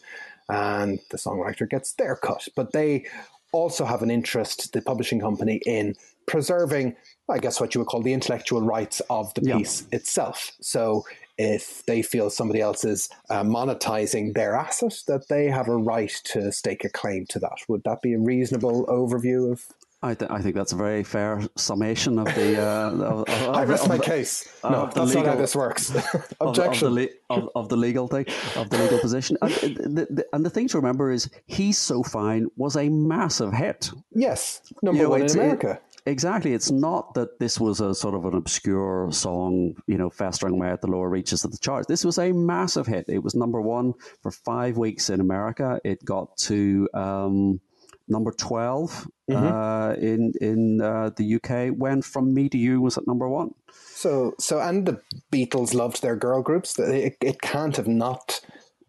[0.50, 2.48] and the songwriter gets their cut.
[2.56, 3.06] But they
[3.52, 6.96] also have an interest, the publishing company, in preserving,
[7.30, 10.52] I guess, what you would call the intellectual rights of the piece itself.
[10.62, 11.06] So
[11.38, 16.14] if they feel somebody else is uh, monetizing their asset, that they have a right
[16.26, 17.58] to stake a claim to that.
[17.68, 19.66] Would that be a reasonable overview of?
[20.04, 22.62] I, th- I think that's a very fair summation of the.
[22.62, 24.48] Uh, of, of, I rest my case.
[24.64, 25.92] No, that's legal, not how this works.
[26.40, 30.26] Objection of, the le- of, the legal thing, of the legal position, and the, the,
[30.34, 33.90] and the thing to remember is, "He's So Fine" was a massive hit.
[34.12, 35.72] Yes, number you know, one in America.
[35.72, 36.54] It, Exactly.
[36.54, 40.70] It's not that this was a sort of an obscure song, you know, festering away
[40.70, 41.86] at the lower reaches of the charts.
[41.88, 43.10] This was a massive hit.
[43.10, 43.94] It was number one
[44.24, 45.82] for five weeks in America.
[45.84, 47.60] It got to um,
[48.08, 49.46] number 12 mm-hmm.
[49.46, 51.76] uh, in in uh, the UK.
[51.78, 53.54] When From Me to You was at number one.
[53.74, 56.80] So, so and the Beatles loved their girl groups.
[56.80, 58.40] It, it can't have not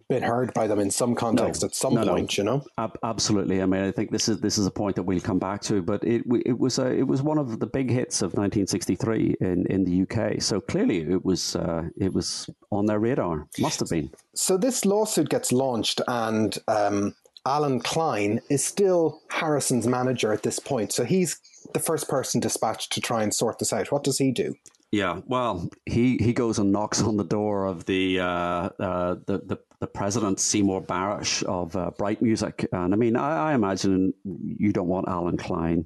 [0.09, 2.43] been heard by them in some context no, at some no, point, no.
[2.43, 2.65] you know.
[2.79, 3.63] Ab- absolutely.
[3.63, 5.83] I mean, I think this is this is a point that we'll come back to,
[5.83, 9.67] but it it was a, it was one of the big hits of 1963 in,
[9.67, 10.41] in the UK.
[10.41, 13.47] So clearly, it was uh, it was on their radar.
[13.59, 14.11] Must have been.
[14.35, 20.59] So this lawsuit gets launched, and um, Allen Klein is still Harrison's manager at this
[20.59, 20.93] point.
[20.93, 21.39] So he's
[21.75, 23.93] the first person dispatched to try and sort this out.
[23.93, 24.55] What does he do?
[24.91, 29.39] Yeah, well, he, he goes and knocks on the door of the uh, uh, the,
[29.45, 34.15] the, the president Seymour Barash of uh, Bright Music, and I mean, I, I, imagine
[34.25, 35.85] you don't want Allen Klein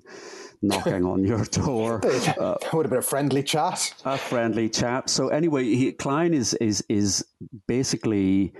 [0.62, 2.00] knocking on your door.
[2.12, 3.92] Uh, that would have been a friendly chat.
[4.04, 5.10] A friendly chat.
[5.10, 7.24] So anyway, he, Klein is is is
[7.66, 8.52] basically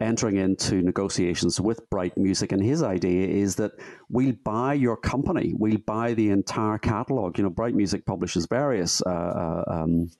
[0.00, 3.72] entering into negotiations with Bright Music, and his idea is that
[4.08, 7.38] we'll buy your company, we'll buy the entire catalog.
[7.38, 9.02] You know, Bright Music publishes various.
[9.02, 10.10] Uh, uh, um,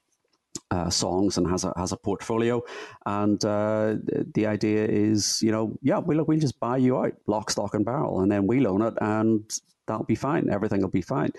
[0.74, 2.62] uh, songs and has a has a portfolio,
[3.06, 3.94] and uh,
[4.34, 7.84] the idea is, you know, yeah, we'll we'll just buy you out, lock, stock, and
[7.84, 10.50] barrel, and then we'll own it, and that'll be fine.
[10.50, 11.30] Everything will be fine.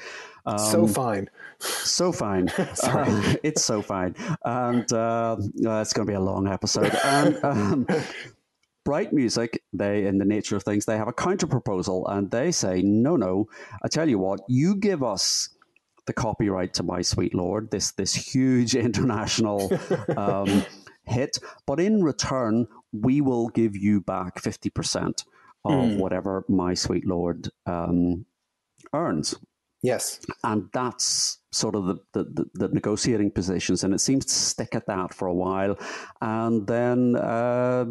[0.46, 1.30] Um, so fine.
[1.60, 2.50] So fine.
[2.84, 4.16] uh, it's so fine.
[4.44, 6.94] And uh, uh, it's going to be a long episode.
[7.04, 7.88] And um,
[8.84, 12.52] Bright Music, they, in the nature of things, they have a counter proposal and they
[12.52, 13.48] say, no, no,
[13.84, 15.50] I tell you what, you give us
[16.06, 19.72] the copyright to My Sweet Lord, this, this huge international
[20.18, 20.66] um,
[21.06, 25.24] hit, but in return, we will give you back 50%
[25.66, 25.98] of mm.
[25.98, 28.26] whatever my sweet Lord um,
[28.94, 29.36] earns.
[29.82, 30.20] Yes.
[30.44, 33.84] And that's sort of the, the, the, negotiating positions.
[33.84, 35.78] And it seems to stick at that for a while.
[36.22, 37.86] And then uh,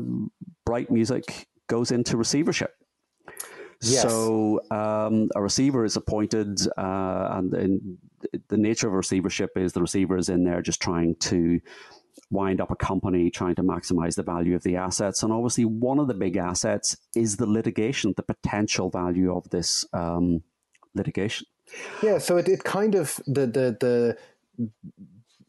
[0.66, 2.72] Bright Music goes into receivership.
[3.82, 4.02] Yes.
[4.02, 7.98] So um, a receiver is appointed, uh, and
[8.48, 11.60] the nature of a receivership is the receiver is in there just trying to
[12.30, 15.22] wind up a company, trying to maximize the value of the assets.
[15.22, 19.84] And obviously, one of the big assets is the litigation, the potential value of this
[19.92, 20.42] um,
[20.94, 21.46] litigation.
[22.02, 24.16] Yeah, so it, it kind of the the the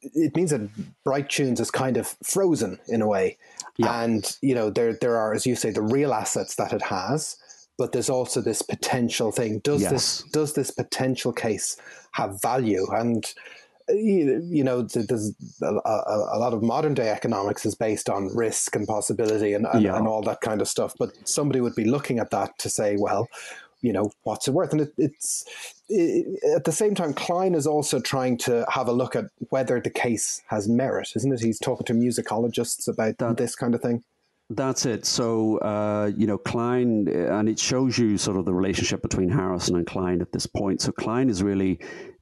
[0.01, 0.69] it means that
[1.03, 3.38] Bright Tunes is kind of frozen in a way,
[3.77, 4.01] yeah.
[4.01, 7.38] and you know there there are, as you say, the real assets that it has,
[7.77, 9.59] but there's also this potential thing.
[9.59, 9.91] Does yes.
[9.91, 11.77] this does this potential case
[12.11, 12.88] have value?
[12.91, 13.25] And
[13.89, 18.88] you know, there's a, a, lot of modern day economics is based on risk and
[18.88, 19.95] possibility and, and, yeah.
[19.95, 20.95] and, all that kind of stuff.
[20.97, 23.27] But somebody would be looking at that to say, well,
[23.81, 24.71] you know, what's it worth?
[24.71, 25.45] And it, it's
[25.88, 29.79] it, at the same time, Klein is also trying to have a look at whether
[29.79, 31.41] the case has merit, isn't it?
[31.41, 34.03] He's talking to musicologists about that, this kind of thing.
[34.49, 35.05] That's it.
[35.05, 39.75] So, uh, you know, Klein, and it shows you sort of the relationship between Harrison
[39.75, 40.81] and Klein at this point.
[40.81, 41.79] So, Klein is really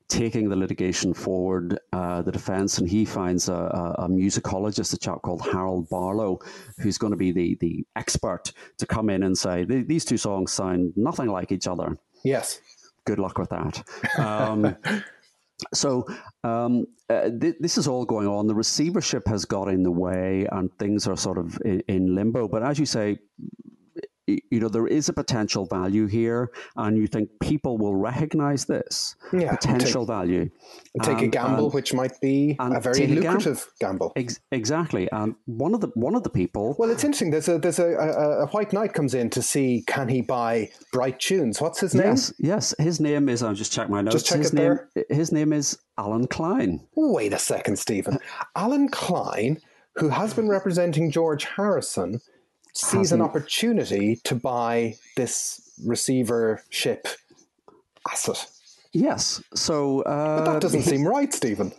[0.07, 4.97] taking the litigation forward, uh, the defense, and he finds a, a, a, musicologist, a
[4.97, 6.39] chap called Harold Barlow,
[6.77, 10.53] who's going to be the, the expert to come in and say, these two songs
[10.53, 11.97] sound nothing like each other.
[12.23, 12.61] Yes.
[13.05, 13.83] Good luck with that.
[14.19, 14.75] Um,
[15.73, 16.05] so
[16.43, 18.47] um, uh, th- this is all going on.
[18.47, 22.47] The receivership has got in the way, and things are sort of in, in limbo.
[22.47, 23.19] But as you say,
[24.27, 29.15] you know there is a potential value here and you think people will recognize this
[29.33, 30.49] yeah, potential take, value.
[31.01, 35.11] take and, a gamble and, which might be a very lucrative a gamble, Ex- exactly.
[35.11, 37.31] And one of the one of the people well it's interesting.
[37.31, 40.69] There's a there's a, a, a, white knight comes in to see can he buy
[40.91, 41.59] bright tunes.
[41.59, 42.07] What's his name?
[42.07, 42.75] Yes yes.
[42.79, 44.15] His name is i'll just check my notes.
[44.15, 45.05] just check his it name there.
[45.09, 46.87] his name is alan klein.
[46.95, 48.19] Wait a second stephen.
[48.55, 49.57] Alan klein
[49.95, 52.19] who has been representing george harrison
[52.73, 57.07] sees an opportunity to buy this receivership
[58.09, 58.47] asset.
[58.91, 59.41] Yes.
[59.55, 61.73] So, uh, but that doesn't seem right, Stephen.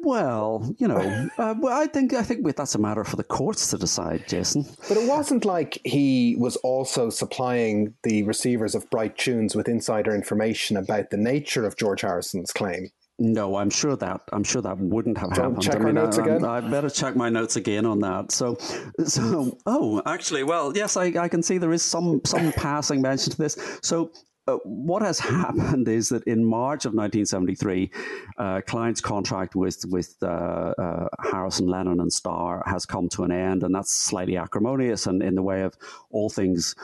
[0.00, 3.70] Well, you know, uh, well, I think I think that's a matter for the courts
[3.70, 4.66] to decide, Jason.
[4.88, 10.14] But it wasn't like he was also supplying the receivers of Bright Tunes with insider
[10.14, 12.90] information about the nature of George Harrison's claim.
[13.18, 15.62] No, I'm sure that I'm sure that wouldn't have happened.
[15.62, 16.44] Check I mean, notes I, again.
[16.44, 18.32] I, better check my notes again on that.
[18.32, 18.56] So,
[19.04, 23.30] so oh, actually, well, yes, I, I can see there is some some passing mention
[23.30, 23.56] to this.
[23.82, 24.10] So,
[24.48, 27.92] uh, what has happened is that in March of 1973,
[28.36, 33.30] uh, Klein's contract with with uh, uh, Harrison, Lennon, and Starr has come to an
[33.30, 35.76] end, and that's slightly acrimonious and in the way of
[36.10, 36.74] all things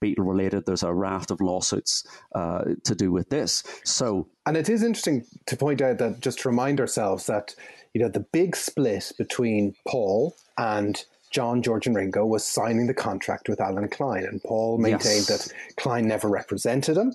[0.00, 0.66] Beatle related.
[0.66, 3.62] There's a raft of lawsuits uh, to do with this.
[3.84, 7.54] So, and it is interesting to point out that just to remind ourselves that
[7.94, 12.94] you know the big split between Paul and John, George, and Ringo was signing the
[12.94, 15.48] contract with Alan Klein, and Paul maintained yes.
[15.48, 17.14] that Klein never represented him,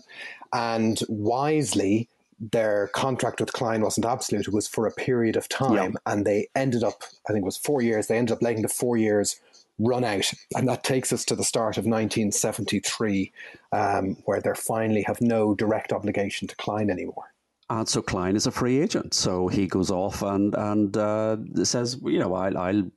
[0.53, 2.09] and wisely.
[2.51, 6.49] Their contract with Klein wasn't absolute; it was for a period of time, and they
[6.53, 7.03] ended up.
[7.29, 8.07] I think it was four years.
[8.07, 9.39] They ended up letting the four years
[9.79, 10.31] run out.
[10.55, 13.31] And that takes us to the start of 1973,
[13.71, 17.33] um, where they finally have no direct obligation to Klein anymore.
[17.69, 19.13] And so Klein is a free agent.
[19.13, 22.91] So he goes off and, and uh, says, you know, I'll, I'll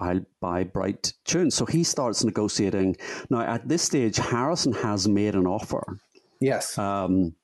[0.00, 1.54] I'll buy Bright Tunes.
[1.54, 2.96] So he starts negotiating.
[3.30, 5.98] Now, at this stage, Harrison has made an offer.
[6.40, 6.76] Yes.
[6.76, 7.34] Um,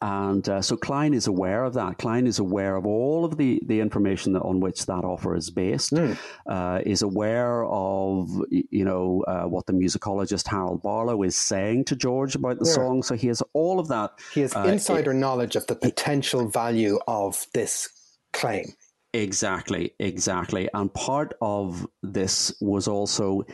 [0.00, 1.98] and uh, so Klein is aware of that.
[1.98, 5.50] Klein is aware of all of the, the information that, on which that offer is
[5.50, 5.92] based.
[5.92, 6.16] Mm.
[6.46, 11.96] Uh, is aware of you know uh, what the musicologist Harold Barlow is saying to
[11.96, 12.74] George about the yeah.
[12.74, 13.02] song.
[13.02, 14.12] So he has all of that.
[14.32, 17.88] He has uh, insider it, knowledge of the potential value of this
[18.32, 18.66] claim.
[19.12, 20.68] Exactly, exactly.
[20.72, 23.44] And part of this was also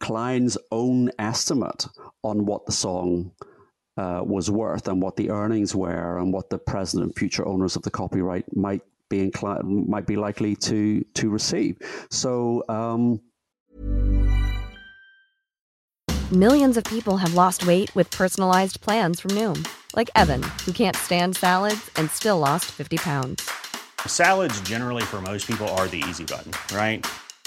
[0.00, 1.86] Klein's own estimate
[2.22, 3.32] on what the song
[3.98, 7.76] uh, was worth and what the earnings were and what the present and future owners
[7.76, 11.76] of the copyright might be inclined, might be likely to to receive.
[12.10, 12.62] So.
[12.68, 13.20] Um,
[16.30, 20.94] Millions of people have lost weight with personalized plans from Noom, like Evan, who can't
[20.94, 23.50] stand salads and still lost fifty pounds.
[24.06, 27.04] Salads, generally, for most people, are the easy button, right?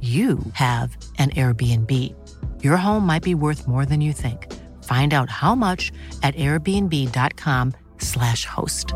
[0.00, 2.14] you have an Airbnb.
[2.62, 4.46] Your home might be worth more than you think.
[4.84, 5.90] Find out how much
[6.22, 8.94] at airbnb.com/slash host.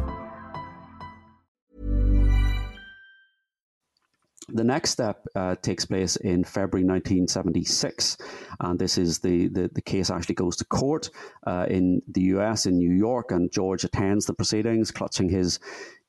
[4.49, 8.19] The next step uh, takes place in February 1976,
[8.61, 11.09] and this is the, the, the case actually goes to court
[11.47, 15.59] uh, in the US in New York, and George attends the proceedings, clutching his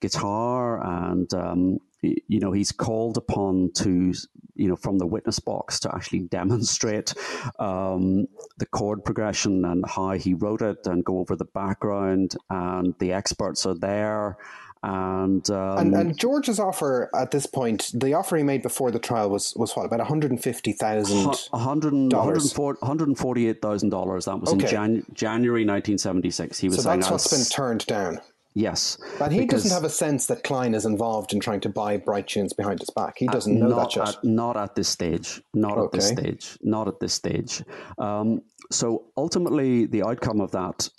[0.02, 4.14] guitar and um, you know he's called upon to
[4.56, 7.14] you know from the witness box to actually demonstrate
[7.60, 8.28] um,
[8.58, 13.14] the chord progression and how he wrote it and go over the background and the
[13.14, 14.38] experts are there
[14.84, 19.00] and, um, and and George's offer at this point, the offer he made before the
[19.00, 23.62] trial was was what about one hundred and fifty thousand dollars, one hundred forty eight
[23.62, 24.26] thousand dollars.
[24.26, 24.66] That was okay.
[24.66, 26.60] in Jan- January nineteen seventy six.
[26.60, 28.20] He was so that's what's been turned down.
[28.56, 28.98] Yes.
[29.18, 32.28] But he doesn't have a sense that Klein is involved in trying to buy Bright
[32.28, 33.18] Tunes behind his back.
[33.18, 34.10] He doesn't know that yet.
[34.10, 35.42] At, not at this stage.
[35.54, 35.86] Not okay.
[35.86, 36.58] at this stage.
[36.62, 37.64] Not at this stage.
[37.98, 38.42] Um,
[38.72, 40.90] so ultimately, the outcome of that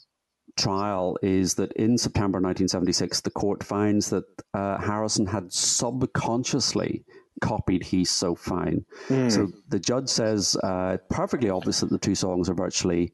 [0.56, 7.04] trial is that in September 1976, the court finds that uh, Harrison had subconsciously
[7.40, 8.84] copied He's So Fine.
[9.08, 9.30] Mm.
[9.30, 13.12] So the judge says uh, perfectly obvious that the two songs are virtually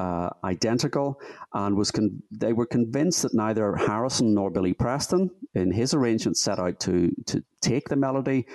[0.00, 1.20] uh, identical,
[1.52, 6.38] and was con- they were convinced that neither Harrison nor Billy Preston, in his arrangement,
[6.38, 8.46] set out to to take the melody,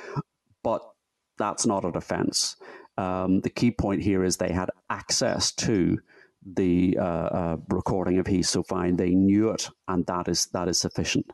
[0.64, 0.82] but
[1.38, 2.56] that's not a defence.
[2.98, 6.00] Um, the key point here is they had access to
[6.44, 10.68] the uh, uh, recording of "He's So Fine." They knew it, and that is that
[10.68, 11.32] is sufficient.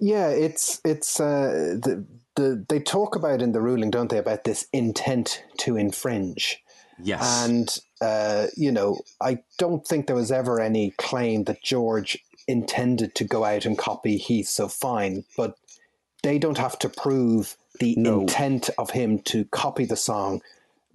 [0.00, 2.06] Yeah, it's it's uh, the,
[2.36, 6.61] the they talk about in the ruling, don't they, about this intent to infringe.
[7.02, 7.44] Yes.
[7.44, 13.14] And, uh, you know, I don't think there was ever any claim that George intended
[13.16, 15.56] to go out and copy He's So Fine, but
[16.22, 18.20] they don't have to prove the no.
[18.20, 20.42] intent of him to copy the song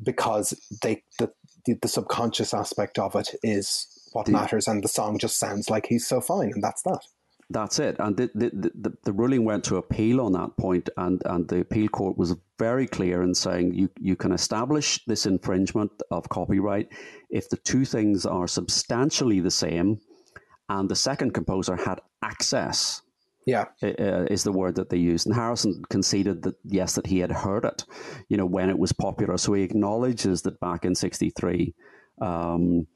[0.02, 1.32] because they the,
[1.66, 5.70] the, the subconscious aspect of it is what the, matters and the song just sounds
[5.70, 7.02] like he's so fine and that's that
[7.50, 7.96] that's it.
[8.00, 11.62] And the, the, the, the, ruling went to appeal on that point, and, and the
[11.62, 16.90] appeal court was very clear in saying you, you can establish this infringement of copyright
[17.30, 20.00] if the two things are substantially the same
[20.70, 23.02] and the second composer had access.
[23.46, 27.20] Yeah, uh, is the word that they used, and Harrison conceded that yes, that he
[27.20, 27.86] had heard it,
[28.28, 29.38] you know, when it was popular.
[29.38, 31.74] So he acknowledges that back in '63,
[32.22, 32.88] um,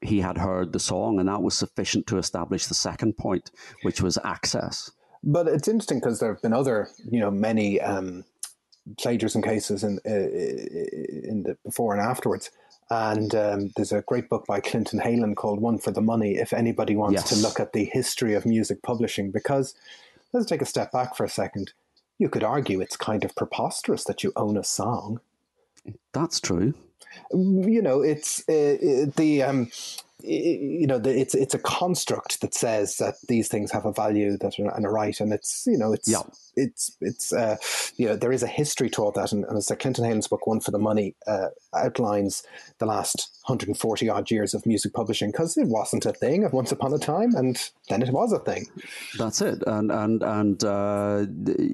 [0.00, 3.50] he had heard the song, and that was sufficient to establish the second point,
[3.82, 4.90] which was access.
[5.22, 8.24] But it's interesting because there have been other, you know, many um,
[8.96, 12.50] plagiarism cases in uh, in the before and afterwards.
[12.90, 16.52] And um, there's a great book by Clinton Heylin called "One for the Money." If
[16.52, 17.28] anybody wants yes.
[17.30, 19.74] to look at the history of music publishing, because
[20.32, 21.72] let's take a step back for a second.
[22.18, 25.20] You could argue it's kind of preposterous that you own a song.
[26.12, 26.74] That's true
[27.32, 29.70] you know, it's uh, the um,
[30.22, 34.36] you know, the, it's it's a construct that says that these things have a value
[34.38, 36.22] that are, and a right, and it's you know, it's yeah.
[36.56, 37.56] it's it's uh,
[37.96, 40.46] you know, there is a history to all that, and, and as Clinton Heylin's book,
[40.46, 42.42] One for the Money, uh, outlines
[42.78, 46.70] the last 140 odd years of music publishing because it wasn't a thing at once
[46.70, 48.66] upon a time, and then it was a thing.
[49.16, 51.26] That's it, and and and uh,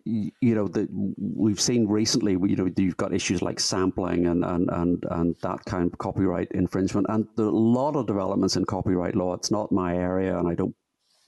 [0.04, 4.70] you know, the, we've seen recently, you know, you've got issues like sampling and and
[4.70, 9.34] and and that kind of copyright infringement, and a lot of developments in copyright law.
[9.34, 10.74] It's not my area, and I don't.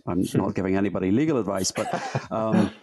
[0.06, 1.88] I'm not giving anybody legal advice, but.
[2.30, 2.70] Um,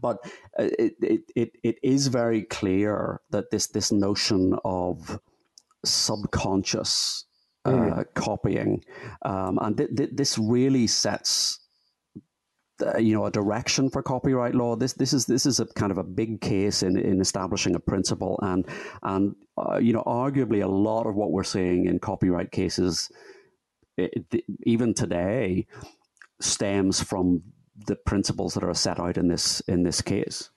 [0.00, 0.18] but
[0.56, 5.18] it, it, it, it is very clear that this, this notion of
[5.84, 7.24] subconscious
[7.64, 8.04] uh, mm.
[8.14, 8.82] copying,
[9.22, 11.58] um, and th- th- this really sets
[12.84, 14.76] uh, you know a direction for copyright law.
[14.76, 17.80] This this is this is a kind of a big case in, in establishing a
[17.80, 18.66] principle, and
[19.02, 23.10] and uh, you know arguably a lot of what we're seeing in copyright cases
[24.00, 25.66] it, even today
[26.40, 27.42] stems from
[27.86, 30.50] the principles that are set out in this in this case.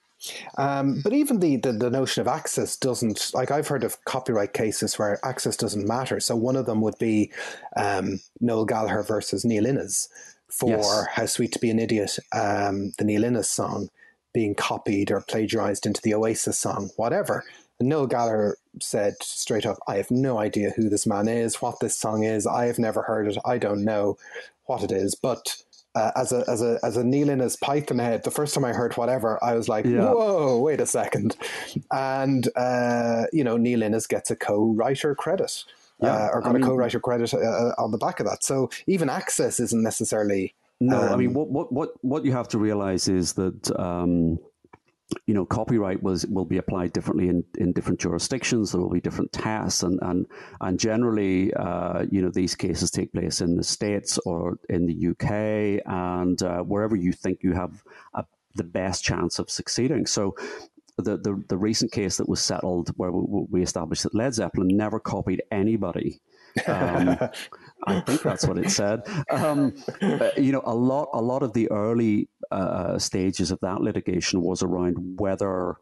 [0.56, 4.52] Um, but even the, the, the notion of access doesn't like I've heard of copyright
[4.52, 6.20] cases where access doesn't matter.
[6.20, 7.32] So one of them would be
[7.76, 10.08] um, Noel Gallagher versus Neil Innes
[10.48, 11.06] for yes.
[11.12, 13.88] "How Sweet to Be an Idiot," um, the Neil Innes song
[14.32, 17.44] being copied or plagiarized into the Oasis song, whatever.
[17.80, 21.96] Noel Gallagher said straight up, I have no idea who this man is, what this
[21.96, 22.46] song is.
[22.46, 23.38] I have never heard it.
[23.44, 24.16] I don't know
[24.66, 25.14] what it is.
[25.14, 25.56] But
[25.94, 28.72] uh, as a as a as a Neil Innes Python head, the first time I
[28.72, 30.12] heard whatever, I was like, Yeah.
[30.12, 31.36] "Whoa, wait a second.
[31.92, 35.64] And uh, you know, Neil Innes gets a co-writer credit,
[36.00, 38.42] Yeah, uh, or I got mean- a co-writer credit uh, on the back of that.
[38.44, 40.54] So even access isn't necessarily.
[40.80, 44.38] No, I mean Um, what what what what you have to realize is that um,
[45.26, 48.72] you know copyright was will be applied differently in, in different jurisdictions.
[48.72, 50.26] There will be different tests, and and
[50.60, 55.08] and generally, uh, you know, these cases take place in the states or in the
[55.08, 57.82] UK and uh, wherever you think you have
[58.14, 60.06] a, the best chance of succeeding.
[60.06, 60.34] So.
[60.96, 64.68] The, the, the recent case that was settled where we, we established that Led Zeppelin
[64.68, 66.20] never copied anybody
[66.66, 67.18] um,
[67.86, 69.02] I think that's what it said.
[69.30, 73.80] Um, uh, you know, a lot, a lot of the early uh, stages of that
[73.80, 75.76] litigation was around whether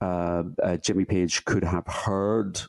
[0.00, 2.60] uh, uh, Jimmy Page could have heard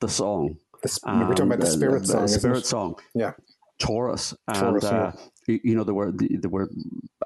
[0.00, 0.58] the song.
[0.82, 2.66] the, we're talking about the Um, Spirit song, isn't Spirit it?
[2.66, 2.94] song.
[3.14, 3.32] Yeah.
[3.80, 4.90] Taurus, and Taurus, yeah.
[4.90, 5.12] uh,
[5.46, 6.68] you, know there were there were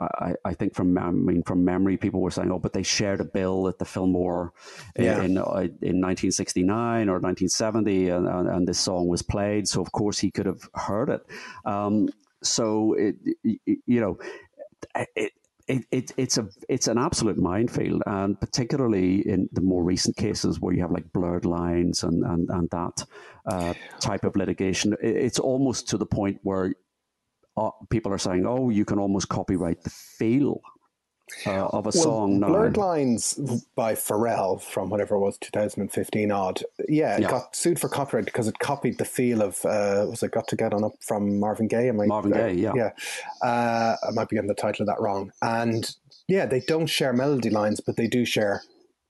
[0.00, 3.20] I, I think from I mean from memory people were saying oh but they shared
[3.20, 4.52] a bill at the Fillmore
[4.96, 5.22] Yeah.
[5.22, 9.92] in uh, in 1969 or 1970 and, and, and this song was played so of
[9.92, 11.26] course he could have heard it
[11.64, 12.08] um,
[12.42, 14.18] so it, it you know
[15.16, 15.32] it,
[15.66, 20.60] it, it, it's a it's an absolute minefield, and particularly in the more recent cases
[20.60, 23.04] where you have like blurred lines and and, and that
[23.50, 26.74] uh, type of litigation, it's almost to the point where
[27.56, 30.60] uh, people are saying, "Oh, you can almost copyright the feel
[31.46, 33.34] uh, of a song now." Blurred Lines
[33.74, 36.62] by Pharrell from whatever it was, 2015 odd.
[36.88, 37.30] Yeah, it Yeah.
[37.30, 40.56] got sued for copyright because it copied the feel of, uh, was it Got to
[40.56, 41.88] Get On Up from Marvin Gaye?
[41.88, 42.72] Am I, Marvin Gaye, yeah.
[42.74, 42.90] Yeah.
[43.42, 45.32] Uh, I might be getting the title of that wrong.
[45.42, 45.90] And
[46.28, 48.62] yeah, they don't share melody lines, but they do share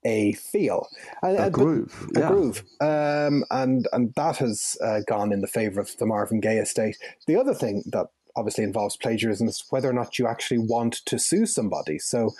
[0.03, 0.87] a feel.
[1.23, 2.27] And- A groove, A yeah.
[2.27, 2.63] groove.
[2.79, 6.97] Um, and, and that has uh, gone in the favor of the Marvin Gaye estate.
[7.25, 11.17] The other thing that obviously involves plagiarism is whether or not you actually want to
[11.17, 11.99] sue somebody.
[11.99, 12.31] So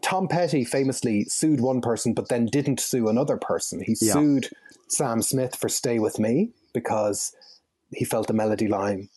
[0.00, 3.80] Tom Petty famously sued one person, but then didn't sue another person.
[3.84, 4.14] He Yeah.
[4.14, 4.50] sued
[4.88, 7.32] Sam Smith for "Stay with Me" because
[7.92, 9.08] he felt the melody line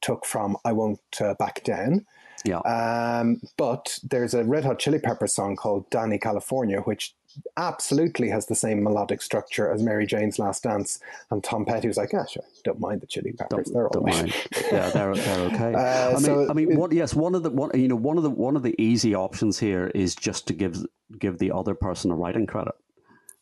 [0.00, 2.06] took from "I Won't uh, Back Down."
[2.44, 7.14] Yeah, Um, but there's a Red Hot Chili Pepper song called "Dani California," which
[7.56, 10.98] absolutely has the same melodic structure as Mary Jane's Last Dance.
[11.30, 14.06] And Tom Petty was like, "Yeah, sure, don't mind the Chili Peppers; they're all don't
[14.06, 15.72] right." Yeah, they're they're okay.
[15.76, 17.96] Uh, I mean, so I mean, it- what, yes, one of the one you know
[17.96, 20.84] one of the one of the easy options here is just to give
[21.18, 22.74] give the other person a writing credit.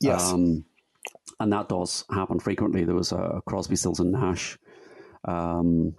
[0.01, 0.33] Yes.
[0.33, 0.65] Um,
[1.41, 2.85] and that does happen frequently.
[2.85, 4.59] There was a Crosby, Stills and Nash
[5.25, 5.95] um,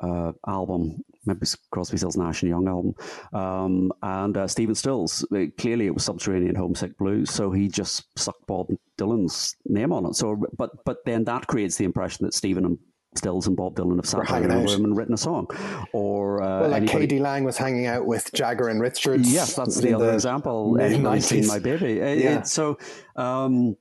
[0.00, 2.94] uh, album, maybe Crosby, Stills, Nash and Young album,
[3.32, 5.24] um, and uh, Stephen Stills.
[5.32, 8.68] uh, Clearly, it was Subterranean Homesick Blues, so he just stuck Bob
[8.98, 10.14] Dylan's name on it.
[10.16, 12.78] So, but but then that creates the impression that Stephen and
[13.14, 15.46] Stills and Bob Dylan have sat down in a room and written a song,
[15.92, 17.18] or uh, well, like anybody- k.d.
[17.20, 19.32] lang was hanging out with Jagger and Richards.
[19.32, 20.76] Yes, that's the other example.
[20.80, 21.94] Anybody's seen my baby.
[21.94, 22.40] Yeah.
[22.40, 22.78] it- so,
[23.16, 23.76] um,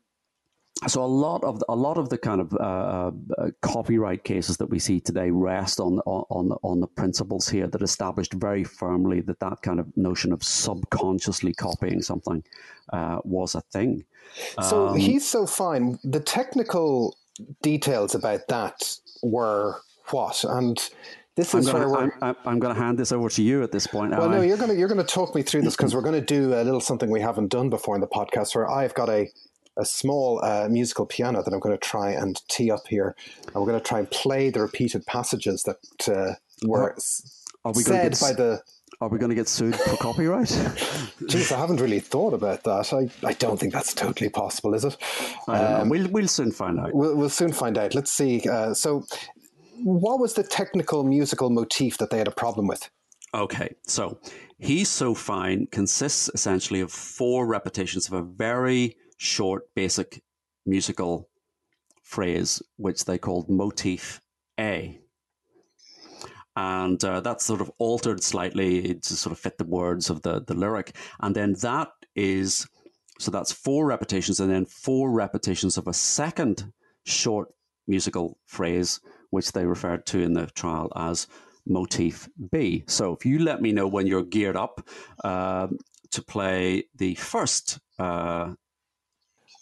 [0.86, 4.69] so a lot of a lot of the kind of uh, uh, copyright cases that
[4.69, 9.39] we see today rest on on on the, principles here that established very firmly that
[9.39, 12.43] that kind of notion of subconsciously copying something
[12.93, 14.03] uh, was a thing.
[14.61, 15.99] So Um, he's so fine.
[16.03, 17.17] The technical
[17.61, 20.43] details about that were what?
[20.43, 20.78] And
[21.36, 23.71] this I'm is where going to I'm, going to hand this over to you at
[23.71, 24.11] this point.
[24.11, 24.45] well, no, I?
[24.45, 27.11] you're gonna you're gonna talk me through this because we're gonna do a little something
[27.11, 28.55] we haven't done before in the podcast.
[28.55, 29.30] Where I've got a
[29.78, 33.15] a small uh, musical piano that I'm going to try and tee up here,
[33.45, 36.34] and we're going to try and play the repeated passages that uh,
[36.67, 38.61] were s- Are we going to said get by the.
[38.99, 40.47] Are we going to get sued for copyright?
[41.30, 42.91] Jeez, I haven't really thought about that.
[42.91, 44.97] I, I don't think that's totally possible, is it?
[45.47, 45.82] I don't know.
[45.82, 46.95] Um, We'll we'll soon find out.
[46.95, 47.93] We'll, we'll soon find out.
[47.93, 48.41] Let's see.
[48.49, 49.05] Uh, so,
[49.84, 52.89] what was the technical musical motif that they had a problem with?
[53.36, 54.17] Okay, so
[54.57, 60.22] He's So Fine consists essentially of four repetitions of a very short, basic
[60.65, 61.30] musical
[62.03, 64.22] phrase, which they called motif
[64.59, 64.99] A.
[66.55, 70.41] And uh, that's sort of altered slightly to sort of fit the words of the,
[70.41, 70.95] the lyric.
[71.20, 72.68] And then that is,
[73.20, 76.72] so that's four repetitions, and then four repetitions of a second
[77.05, 77.49] short
[77.88, 78.99] musical phrase,
[79.30, 81.28] which they referred to in the trial as
[81.68, 82.84] motif B.
[82.88, 84.88] So if you let me know when you're geared up
[85.24, 85.68] uh,
[86.11, 87.80] to play the first.
[87.99, 88.53] Uh,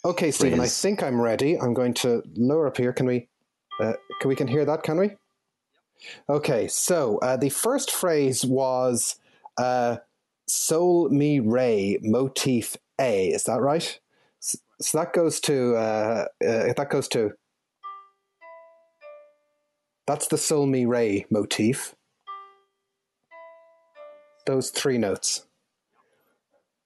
[0.04, 1.58] Okay, Stephen, I think I'm ready.
[1.58, 2.92] I'm going to lower up here.
[2.92, 3.28] Can we?
[3.80, 4.82] Uh, can we can hear that?
[4.82, 5.10] Can we?
[6.28, 9.16] Okay, so uh, the first phrase was
[9.58, 9.96] uh,
[10.46, 13.28] "Sol Mi Re" motif A.
[13.28, 13.98] Is that right?
[14.38, 17.32] So that goes to uh, uh, that goes to
[20.06, 21.94] that's the Sol Mi Re motif.
[24.46, 25.46] Those three notes.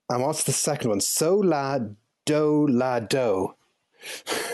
[0.09, 1.01] And what's the second one?
[1.01, 1.79] So la
[2.31, 3.55] do la do.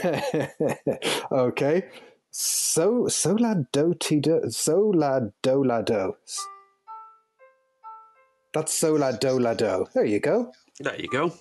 [1.33, 1.85] okay.
[2.31, 6.16] So so la do ti do so la do la do.
[8.55, 9.87] That's so la do la do.
[9.95, 10.53] There you go.
[10.81, 11.33] There you go.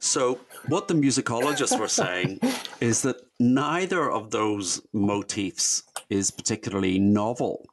[0.00, 2.40] So, what the musicologists were saying
[2.80, 7.64] is that neither of those motifs is particularly novel.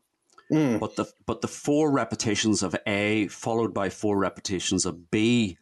[0.52, 0.80] Mm.
[0.80, 5.58] But the but the four repetitions of A followed by four repetitions of B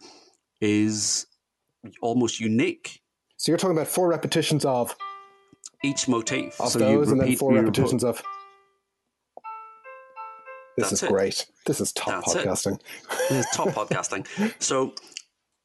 [0.61, 1.25] is
[2.01, 3.01] almost unique.
[3.37, 4.95] So you're talking about four repetitions of
[5.83, 6.59] each motif.
[6.59, 8.21] Of so those, repeat, and then four repetitions of.
[10.77, 11.09] This That's is it.
[11.09, 11.45] great.
[11.65, 12.81] This is top That's podcasting.
[13.29, 14.53] This is top podcasting.
[14.59, 14.93] So,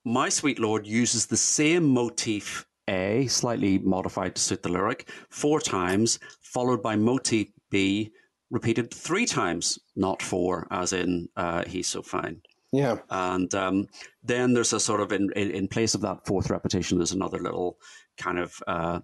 [0.05, 5.61] My Sweet Lord uses the same motif A, slightly modified to suit the lyric, four
[5.61, 8.11] times, followed by motif B,
[8.51, 12.41] repeated three times, not four, as in uh, He's So Fine.
[12.75, 12.99] Yeah.
[13.11, 13.89] And um,
[14.23, 17.39] then there's a sort of, in, in, in, place of that fourth repetition, there's another
[17.39, 17.79] little
[18.17, 19.01] kind of uh,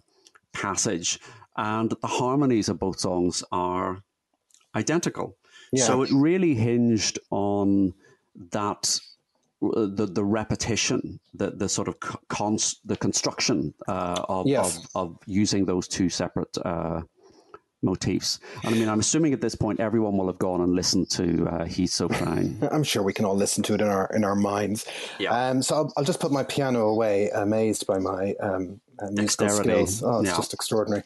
[0.52, 1.20] passage.
[1.56, 4.02] And the harmonies of both songs are
[4.74, 5.36] identical.
[5.72, 5.84] Yeah.
[5.84, 7.94] So it really hinged on
[8.50, 8.98] that
[9.62, 14.78] uh, the the repetition, the the sort of cons, the construction uh, of, Yes.
[14.94, 17.02] of of using those two separate uh,
[17.82, 18.38] motifs.
[18.64, 21.46] And I mean, I'm assuming at this point everyone will have gone and listened to
[21.46, 24.24] uh, "He's So Fine." I'm sure we can all listen to it in our in
[24.24, 24.86] our minds.
[25.18, 25.30] Yeah.
[25.48, 29.46] Um, so I'll, I'll just put my piano away, amazed by my um, uh, musical
[29.46, 29.70] Dexterity.
[29.86, 30.02] skills.
[30.02, 30.36] Oh, it's Yeah.
[30.36, 31.02] just extraordinary.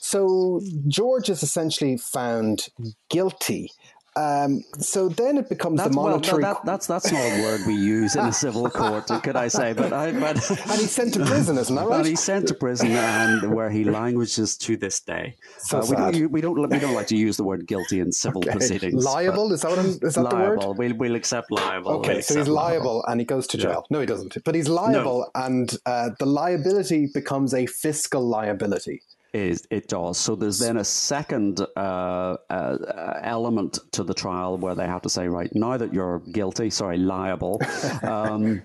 [0.00, 2.68] So George is essentially found
[3.08, 3.70] guilty.
[4.18, 7.60] Um, so then it becomes That's, the well, monetary, that, that's that's not a word
[7.66, 9.72] we use in a civil court, could I say?
[9.74, 10.36] But I but
[10.70, 11.98] and he's sent to prison, isn't that right?
[11.98, 15.36] And he's sent to prison, and where he languishes to this day.
[15.58, 18.10] So Uh, we don't we don't we don't like to use the word guilty in
[18.12, 18.52] civil Okay.
[18.56, 19.04] proceedings.
[19.04, 20.58] liable is that what I'm, is that the word?
[20.58, 20.74] liable.
[20.74, 21.90] We'll we'll accept liable.
[21.98, 23.84] Okay, We'll so he's accept liable and he goes to jail.
[23.90, 24.36] No, he doesn't.
[24.44, 29.02] But he's liable, and uh, the liability becomes a fiscal liability.
[29.34, 30.34] Is it does so?
[30.34, 35.10] There's then a second uh, uh, uh, element to the trial where they have to
[35.10, 37.60] say, right now that you're guilty, sorry, liable.
[38.02, 38.62] um,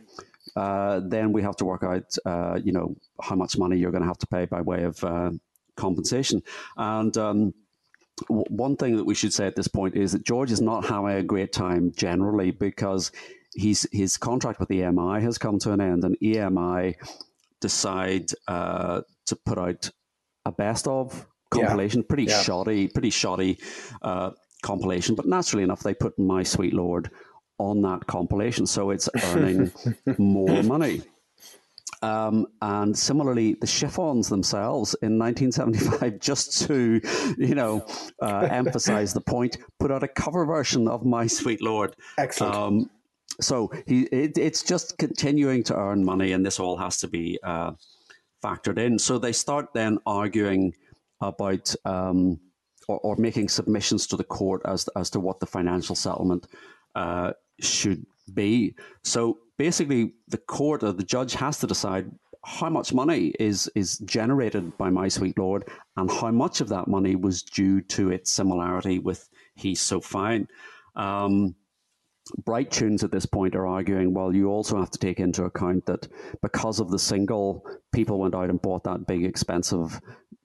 [0.56, 4.04] uh, then we have to work out, uh, you know, how much money you're going
[4.04, 5.32] to have to pay by way of uh,
[5.76, 6.42] compensation.
[6.78, 7.54] And um,
[8.30, 10.86] w- one thing that we should say at this point is that George is not
[10.86, 13.12] having a great time generally because
[13.54, 16.96] he's his contract with EMI has come to an end, and EMI
[17.60, 19.90] decide uh, to put out
[20.46, 22.42] a best of compilation, pretty Yeah.
[22.42, 23.60] shoddy, pretty shoddy
[24.02, 24.32] uh,
[24.62, 25.16] compilation.
[25.16, 27.10] But naturally enough, they put My Sweet Lord
[27.60, 29.72] on that compilation, so it's earning
[30.18, 31.02] more money.
[32.02, 37.00] Um, and similarly, the chiffons themselves in 1975, just to
[37.38, 37.86] you know
[38.22, 42.56] uh, emphasize the point, put out a cover version of "My Sweet Lord." Excellent.
[42.56, 42.90] Um,
[43.40, 47.40] so he, it, it's just continuing to earn money, and this all has to be
[47.42, 47.72] uh,
[48.44, 49.00] factored in.
[49.00, 50.74] So they start then arguing
[51.22, 52.40] about um,
[52.88, 56.48] or, or making submissions to the court as as to what the financial settlement
[56.96, 58.76] uh, should be.
[59.04, 62.12] So basically, the court or the judge has to decide
[62.46, 66.88] how much money is is generated by My Sweet Lord, and how much of that
[66.88, 70.48] money was due to its similarity with He's So Fine.
[70.96, 71.56] Um,
[72.46, 75.86] Bright Tunes at this point are arguing, well, you also have to take into account
[75.88, 76.08] that
[76.42, 80.00] because of the single, people went out and bought that big, expensive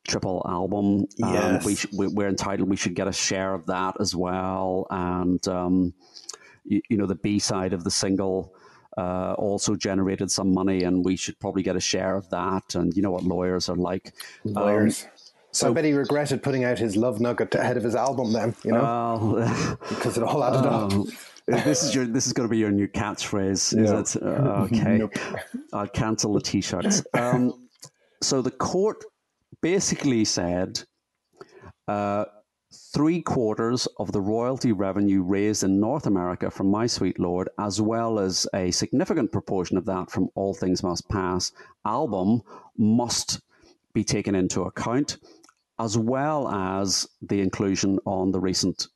[0.07, 1.07] triple album.
[1.21, 1.65] and Yes.
[1.65, 4.87] we sh- we- we're entitled, we should get a share of that as well.
[4.91, 5.95] And, um,
[6.65, 8.55] you, you know, the B side of the single
[8.97, 12.75] uh, also generated some money, and we should probably get a share of that.
[12.75, 14.13] And you know what lawyers are like.
[14.43, 15.05] Lawyers.
[15.05, 15.11] Um,
[15.53, 18.57] so I bet he regretted putting out his Love Nugget ahead of his album then,
[18.65, 20.93] you know, well, because it all added up.
[21.49, 24.23] This is your this is going to be your new catchphrase, is it?
[24.29, 25.15] Uh, okay, Nope.
[25.73, 27.03] I'll cancel the t-shirts.
[27.15, 27.69] Um,
[28.23, 29.05] so the court
[29.63, 30.83] basically said
[31.87, 32.27] uh,
[32.93, 37.81] three quarters of the royalty revenue raised in North America from My Sweet Lord, as
[37.81, 41.53] well as a significant proportion of that from All Things Must Pass
[41.87, 42.43] album,
[42.77, 43.41] must
[43.95, 45.17] be taken into account,
[45.79, 48.89] as well as the inclusion on the recent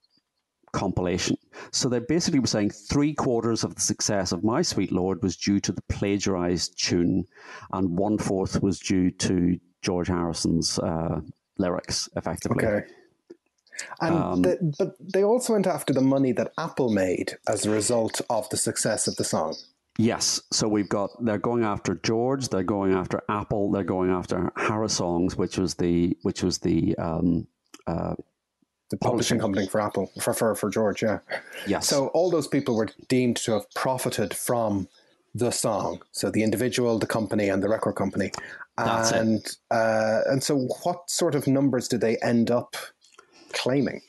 [0.72, 1.36] compilation.
[1.70, 5.36] So they basically were saying three quarters of the success of My Sweet Lord was
[5.36, 7.26] due to the plagiarized tune,
[7.72, 11.20] and one fourth was due to George Harrison's uh,
[11.58, 12.64] lyrics, effectively.
[12.64, 12.86] Okay.
[14.00, 17.70] And Um, the, but they also went after the money that Apple made as a
[17.70, 19.56] result of the success of the song.
[19.98, 24.50] Yes, so we've got they're going after George, they're going after Apple, they're going after
[24.56, 27.46] Harrisongs, which was the which was the um,
[27.86, 28.14] uh,
[28.92, 31.02] the publishing company for Apple for, for for George.
[31.02, 31.20] Yeah.
[31.66, 31.88] yes.
[31.88, 34.86] So all those people were deemed to have profited from
[35.34, 36.02] the song.
[36.12, 38.32] So the individual, the company, and the record company.
[38.76, 39.16] That's it.
[39.16, 42.76] and uh, and so what sort of numbers did they end up
[43.54, 44.02] claiming?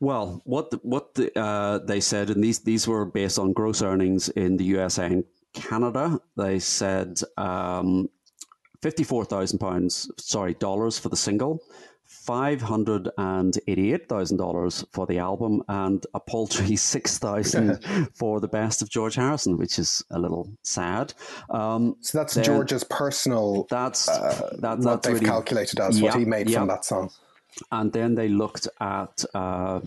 [0.00, 3.82] Well, what the, what the, uh, they said, and these these were based on gross
[3.82, 6.20] earnings in the USA and Canada.
[6.36, 8.08] They said um,
[8.82, 11.60] fifty four thousand pounds, sorry, dollars for the single,
[12.08, 17.84] five hundred and eighty eight thousand dollars for the album, and a paltry six thousand
[18.14, 21.14] for the best of George Harrison, which is a little sad.
[21.50, 23.66] Um, So that's George's personal.
[23.70, 26.58] that's uh, that, what that's they've really calculated as what he made yeah.
[26.60, 27.10] from that song.
[27.72, 29.80] and then they looked at uh,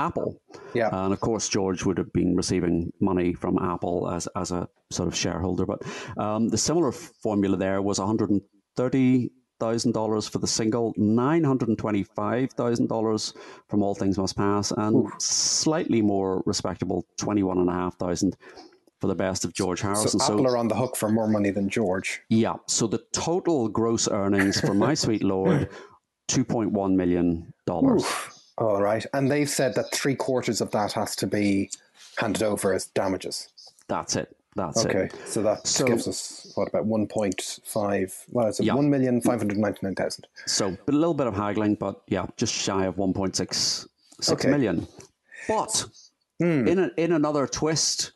[0.00, 0.40] Apple.
[0.74, 0.88] Yeah.
[0.92, 5.08] And of course, George would have been receiving money from Apple as, as a sort
[5.08, 5.66] of shareholder.
[5.66, 5.82] But
[6.16, 7.98] um, the similar formula there was
[9.60, 13.36] $130,000 for the single, $925,000
[13.68, 18.36] from All Things Must Pass, and slightly more respectable 21,500
[19.00, 20.20] for the best of George Harrison.
[20.20, 20.34] So.
[20.34, 22.20] Apple are on the hook for more money than George.
[22.28, 22.54] Yeah.
[22.66, 25.70] So the total gross earnings for My Sweet Lord,
[26.28, 28.04] two point one million dollars.
[28.58, 31.70] All right, and they've said that three quarters of that has to be
[32.18, 33.48] handed over as damages.
[33.88, 34.36] That's it.
[34.56, 35.14] That's Okay, it.
[35.26, 38.12] so that So- gives us what about one point five?
[38.30, 38.74] Well, it's Yeah.
[38.74, 40.26] one million five hundred ninety nine thousand.
[40.46, 43.86] So a little bit of haggling, but yeah, just shy of one point six
[44.20, 44.50] six Okay.
[44.50, 44.86] million.
[45.48, 45.86] But
[46.38, 46.66] hmm.
[46.68, 48.12] in a, in another twist,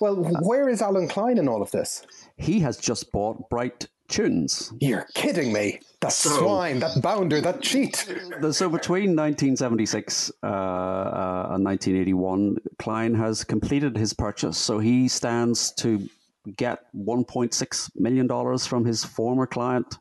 [0.00, 2.02] Well, where is Alan Klein in all of this?
[2.36, 4.72] he has just bought Bright Tunes.
[4.80, 5.80] You're kidding me!
[6.00, 7.96] That swine, that bounder, that cheat.
[7.96, 14.58] So between 1976 uh, uh, and 1981, Klein has completed his purchase.
[14.58, 16.08] So he stands to
[16.56, 19.98] get 1.6 million dollars from his former client,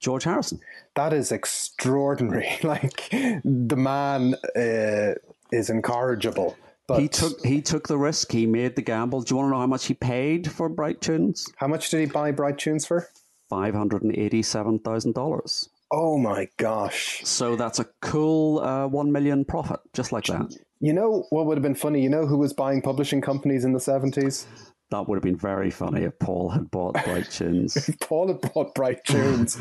[0.00, 0.60] George Harrison.
[0.94, 2.58] That is extraordinary.
[2.62, 3.08] Like
[3.44, 5.14] the man uh,
[5.52, 6.56] is incorrigible.
[6.88, 8.30] But He took he took the risk.
[8.32, 9.22] He made the gamble.
[9.22, 11.48] Do you want to know how much he paid for Bright Tunes?
[11.56, 13.08] how much did he buy Bright Tunes for?
[13.48, 15.68] Five hundred and eighty-seven thousand dollars.
[15.92, 17.20] Oh my gosh!
[17.24, 20.52] So that's a cool uh, one million profit, just like that.
[20.80, 22.02] You know what would have been funny?
[22.02, 24.46] You know who was buying publishing companies in the seventies?
[24.90, 27.90] That would have been very funny if Paul had bought Bright Tunes.
[28.00, 29.58] Paul had bought Bright Tunes.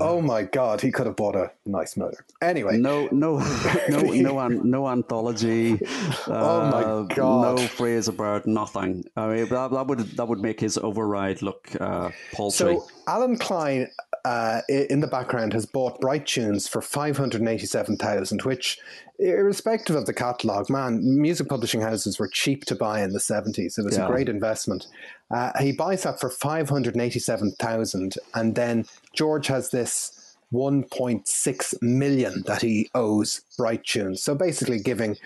[0.00, 2.24] oh my god, he could have bought a nice motor.
[2.40, 3.38] Anyway, No, no,
[3.88, 5.80] no, no, an, no anthology.
[6.28, 7.58] Oh my uh, God.
[7.58, 9.04] No phrase about nothing.
[9.16, 12.76] I mean, that, that would that would make his override look uh, paltry.
[12.76, 13.88] So Alan Klein,
[14.28, 18.78] uh, in the background, has bought Bright Tunes for five hundred eighty-seven thousand, which,
[19.18, 23.78] irrespective of the catalog, man, music publishing houses were cheap to buy in the seventies.
[23.78, 24.06] It was Yeah.
[24.06, 24.86] a great investment.
[25.30, 30.12] Uh, he buys that for five hundred eighty-seven thousand, and then George has this.
[30.50, 34.22] 1.6 million that he owes Bright Tunes.
[34.22, 35.16] So basically giving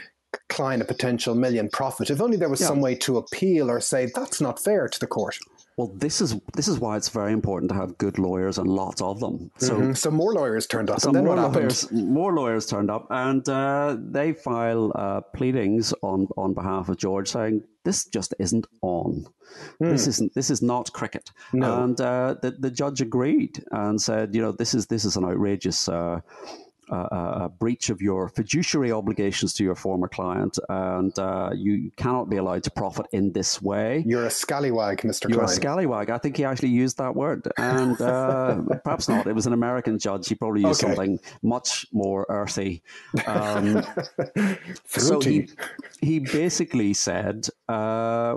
[0.48, 2.10] Klein a potential million profit.
[2.10, 2.66] If only there was Yeah.
[2.66, 5.38] some way to appeal or say that's not fair to the court.
[5.78, 9.00] Well, this is this is why it's very important to have good lawyers and lots
[9.00, 9.50] of them.
[9.56, 9.96] So Mhm.
[9.96, 11.00] So more lawyers turned up.
[11.00, 11.56] So and then more what happened?
[11.64, 16.96] lawyers, more lawyers turned up, and uh, they file uh, pleadings on on behalf of
[16.98, 19.26] George, saying this just isn't on.
[19.80, 20.34] This isn't.
[20.34, 21.30] This is not cricket.
[21.52, 21.82] No.
[21.82, 25.24] And uh, the the judge agreed and said, you know, this is this is an
[25.24, 25.88] outrageous.
[26.92, 32.28] Uh, uh, breach of your fiduciary obligations to your former client, and uh, you cannot
[32.28, 34.04] be allowed to profit in this way.
[34.06, 35.30] You're a scallywag, Mr.
[35.30, 36.10] You're a scallywag.
[36.10, 39.26] I think he actually used that word, and uh, perhaps not.
[39.26, 40.28] It was an American judge.
[40.28, 40.94] He probably used Okay.
[40.94, 42.82] something much more earthy.
[43.26, 43.82] Um,
[44.86, 45.48] so he
[46.02, 48.36] he basically said, uh,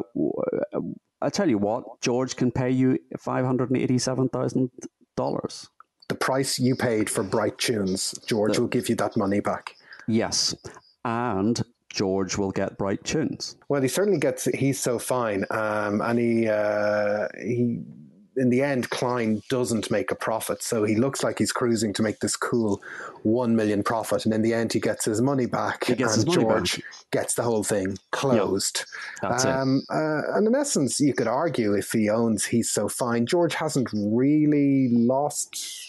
[1.21, 4.71] "I tell you what, George can pay you five hundred and eighty-seven thousand
[5.17, 5.69] dollars."
[6.07, 9.75] The price you paid for Bright Tunes, George will give you that money back.
[10.07, 10.53] Yes,
[11.03, 13.55] and George will get bright tunes.
[13.69, 14.45] Well, he certainly gets.
[14.45, 17.79] He's so fine, um, and he uh, he.
[18.37, 22.01] In the end, Klein doesn't make a profit, so he looks like he's cruising to
[22.01, 22.83] make this cool
[23.23, 26.81] one million profit, and in the end, he gets his money back, and money George
[27.11, 28.83] gets the whole thing closed.
[29.21, 29.49] That's it.
[29.51, 33.53] um, Uh, and in essence, you could argue if he owns He's So Fine, George
[33.55, 35.84] hasn't really lost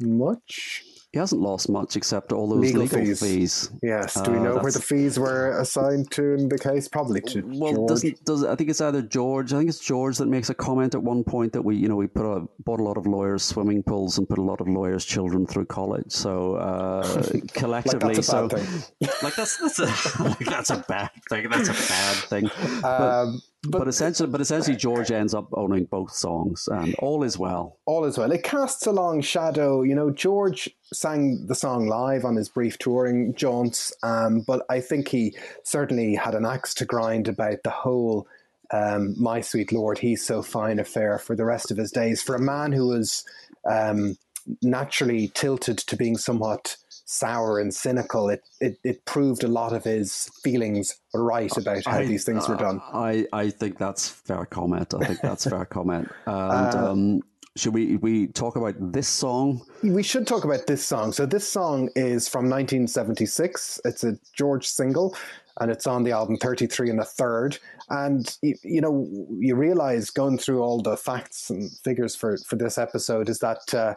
[0.00, 0.84] much.
[1.10, 3.20] He hasn't lost much except all those Legal legal, fees.
[3.20, 3.70] fees.
[3.82, 4.20] Yes.
[4.20, 6.86] Do we Uh, know where the fees were assigned to in the case?
[6.86, 9.54] Probably to Well, doesn't does I think it's either George?
[9.54, 11.96] I think it's George that makes a comment at one point that we, you know,
[11.96, 14.68] we put a bought a lot of lawyers' swimming pools and put a lot of
[14.68, 16.12] lawyers' children through college.
[16.12, 17.22] So uh,
[17.54, 18.48] collectively, a so
[19.22, 19.86] like that's that's a
[20.22, 21.48] like that's a bad thing.
[21.48, 22.44] That's a bad thing.
[22.84, 27.36] Um, but, but, essentially, but essentially, George ends up owning both songs, and all is
[27.36, 27.78] well.
[27.86, 28.30] All is well.
[28.30, 29.82] It casts a long shadow.
[29.82, 34.80] You know, George sang the song live on his brief touring jaunts, um, but I
[34.80, 38.28] think he certainly had an axe to grind about the whole
[38.70, 42.22] um, "My Sweet Lord, He's So Fine" affair for the rest of his days.
[42.22, 43.24] For a man who was
[43.68, 44.16] um,
[44.62, 46.76] naturally tilted to being somewhat
[47.10, 52.00] sour and cynical, it, it, it proved a lot of his feelings right about how
[52.00, 52.82] I, these things were done.
[52.92, 54.92] I, I think that's fair comment.
[54.92, 56.10] I think that's fair comment.
[56.26, 57.22] And uh, um,
[57.56, 59.62] should we we talk about this song?
[59.82, 61.12] We should talk about this song.
[61.12, 63.80] So this song is from 1976.
[63.86, 65.16] It's a George single,
[65.60, 67.58] and it's on the album 33 and a third.
[67.88, 72.56] And you, you know, you realize going through all the facts and figures for for
[72.56, 73.74] this episode is that.
[73.74, 73.94] Uh,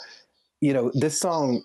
[0.64, 1.64] you know, this song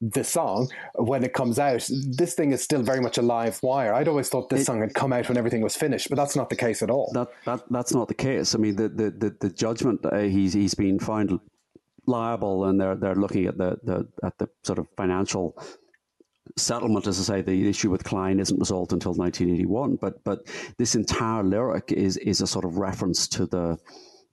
[0.00, 3.92] the song when it comes out, this thing is still very much a live wire.
[3.92, 6.36] I'd always thought this it, song had come out when everything was finished, but that's
[6.36, 7.10] not the case at all.
[7.14, 8.54] That that that's not the case.
[8.54, 11.40] I mean, the the the, the judgment uh, he's he's been found
[12.06, 15.56] liable, and they're they're looking at the, the at the sort of financial
[16.56, 19.96] settlement, as I say, the issue with Klein isn't resolved until 1981.
[19.96, 20.46] But but
[20.76, 23.78] this entire lyric is is a sort of reference to the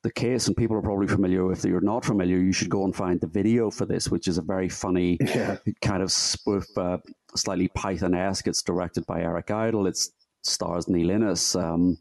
[0.06, 1.51] the case, and people are probably familiar.
[1.51, 4.38] If you're not familiar, you should go and find the video for this, which is
[4.38, 5.58] a very funny yeah.
[5.82, 6.99] kind of spoof, uh,
[7.36, 8.47] slightly Python-esque.
[8.47, 9.88] It's directed by Eric Idle.
[9.88, 9.97] It
[10.43, 11.56] stars Neil Innes.
[11.56, 11.97] Um,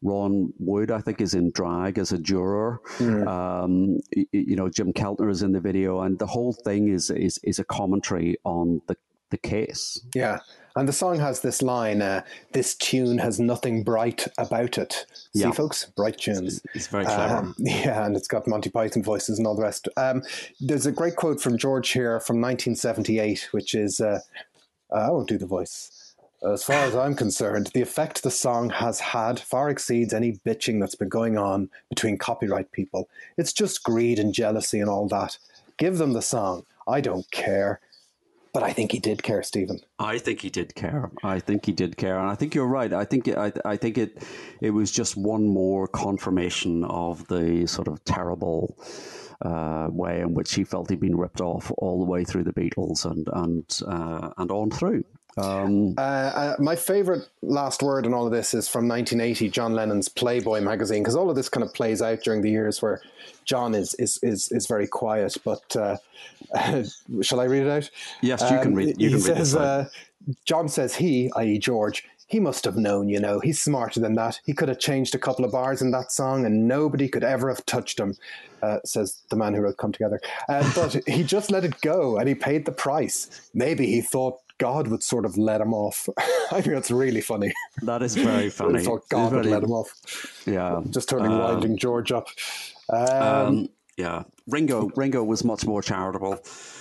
[0.00, 2.80] Ron Wood, I think, is in drag as a juror.
[2.96, 3.26] Mm.
[3.28, 7.10] Um, you, you, know, Jim Keltner is in the video, and the whole thing is
[7.10, 8.96] is is a commentary on the
[9.30, 10.00] the case.
[10.14, 10.38] Yeah.
[10.74, 15.06] And the song has this line, uh, this tune has nothing bright about it.
[15.34, 15.86] See, folks?
[15.96, 16.62] Bright tunes.
[16.64, 17.36] It's, it's very clever.
[17.36, 19.88] Um, yeah, and it's got Monty Python voices and all the rest.
[19.96, 20.22] Um,
[20.60, 24.20] there's a great quote from George here from 1978, which is uh,
[24.90, 26.14] uh, I won't do the voice.
[26.42, 30.80] As far as I'm concerned, the effect the song has had far exceeds any bitching
[30.80, 33.08] that's been going on between copyright people.
[33.36, 35.38] It's just greed and jealousy and all that.
[35.78, 36.64] Give them the song.
[36.88, 37.80] I don't care.
[38.52, 39.80] But I think he did care, Stephen.
[39.98, 41.10] I think he did care.
[41.24, 42.92] I think he did care, and I think you're right.
[42.92, 44.22] I think I, I think it
[44.60, 48.76] it was just one more confirmation of the sort of terrible
[49.40, 52.52] uh, way in which he felt he'd been ripped off all the way through the
[52.52, 55.04] Beatles and and uh, and on through.
[55.38, 59.72] Um, uh, uh, my favorite last word in all of this is from 1980, John
[59.72, 63.00] Lennon's Playboy magazine, because all of this kind of plays out during the years where
[63.44, 65.36] John is is is, is very quiet.
[65.44, 65.96] But uh,
[67.22, 67.90] shall I read it out?
[68.20, 69.00] Yes, you um, can read.
[69.00, 69.84] You he can says, read uh,
[70.44, 74.40] John says he, i.e., George, he must have known, you know, he's smarter than that.
[74.46, 77.50] He could have changed a couple of bars in that song and nobody could ever
[77.50, 78.14] have touched him,
[78.62, 80.18] uh, says the man who wrote Come Together.
[80.48, 83.50] Uh, but he just let it go and he paid the price.
[83.52, 86.08] Maybe he thought God would sort of let him off.
[86.18, 87.52] I think that's really funny.
[87.82, 88.80] That is very funny.
[88.80, 90.42] I thought God would let him off.
[90.46, 90.80] Yeah.
[90.90, 92.28] Just turning um, Winding George up.
[92.88, 94.24] Um, um, yeah.
[94.48, 96.38] Ringo Ringo was much more charitable.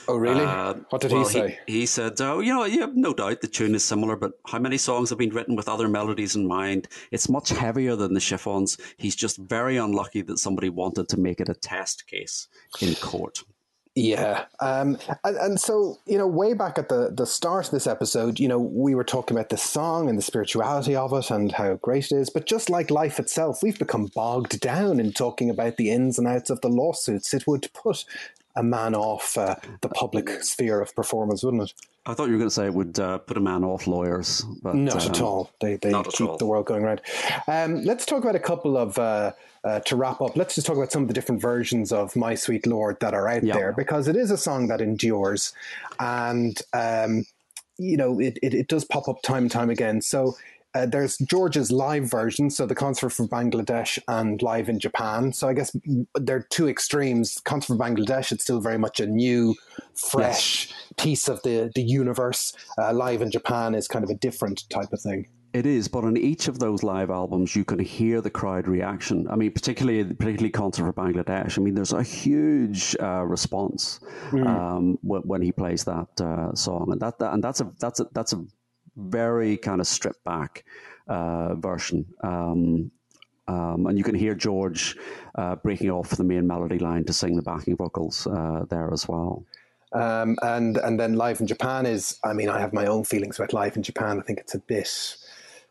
[0.08, 0.44] Oh, really?
[0.44, 1.60] Uh, what did well, he say?
[1.68, 4.60] He, he said, oh, you know, yeah, no doubt the tune is similar, but how
[4.60, 6.88] many songs have been written with other melodies in mind?
[7.12, 8.78] It's much heavier than the chiffons.
[8.98, 12.48] He's just very unlucky that somebody wanted to make it a test case
[12.82, 13.44] in court.
[13.94, 14.46] Yeah.
[14.62, 18.40] Um, and, and, so, you know, way back at the, the start of this episode,
[18.40, 21.76] you know, we were talking about the song and the spirituality of it and how
[21.76, 22.30] great it is.
[22.30, 26.26] But just like life itself, we've become bogged down in talking about the ins and
[26.26, 27.34] outs of the lawsuits.
[27.34, 28.06] It would put
[28.56, 31.74] a man off uh, the public sphere of performance, wouldn't it?
[32.06, 34.44] I thought you were going to say it would uh, put a man off lawyers.
[34.64, 35.52] But, not at um, all.
[35.62, 36.38] They, they keep all.
[36.38, 37.02] the world going round.
[37.48, 38.98] Um, let's talk about a couple of.
[38.98, 39.34] Uh,
[39.64, 42.34] uh, to wrap up, let's just talk about some of the different versions of My
[42.34, 43.54] Sweet Lord that are out yeah.
[43.54, 45.54] there because it is a song that endures
[46.00, 47.26] and, um,
[47.78, 50.02] you know, it, it, it, does pop up time and time again.
[50.02, 50.36] So
[50.74, 55.34] uh, there's George's live version, so the concert for Bangladesh and live in Japan.
[55.34, 55.76] So I guess
[56.16, 57.42] they're two extremes.
[57.44, 59.56] Concert for Bangladesh, it's still very much a new,
[59.96, 60.94] fresh yes.
[60.98, 62.54] piece of the, the universe.
[62.78, 65.28] Uh, live in Japan is kind of a different type of thing.
[65.54, 69.28] It is, but on each of those live albums, you can hear the crowd reaction.
[69.30, 71.58] I mean, particularly particularly concert for Bangladesh.
[71.58, 74.00] I mean, there's a huge uh, response
[74.30, 74.48] mm.
[74.48, 78.00] um, when, when, he plays that uh, song, and that, that, and that's a that's
[78.00, 78.46] a that's a
[78.96, 80.64] very kind of stripped back
[81.08, 82.06] uh, version.
[82.24, 82.92] Um,
[83.48, 84.96] um, and you can hear George
[85.36, 89.08] uh, breaking off the main melody line to sing the backing vocals uh, there as
[89.08, 89.44] well.
[89.94, 93.38] Um, and and then live in Japan is, I mean, I have my own feelings
[93.38, 94.20] about live in Japan.
[94.20, 95.18] I think it's a bit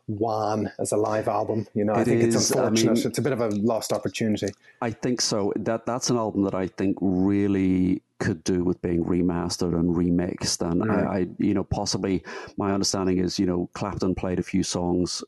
[0.07, 1.67] wan as a live album.
[1.73, 2.91] You know, I think is, it's unfortunate.
[2.91, 4.49] I mean, it's a bit of a lost opportunity.
[4.81, 5.53] I think so.
[5.55, 10.61] That that's an album that I think really could do with being remastered and remixed.
[10.69, 12.23] And I, I, you know, possibly
[12.57, 15.23] my understanding is, you know, Clapton played a few songs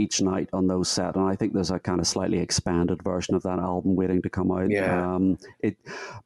[0.00, 3.34] each night on those set, and I think there's a kind of slightly expanded version
[3.34, 4.70] of that album waiting to come out.
[4.70, 5.14] Yeah.
[5.14, 5.76] Um, it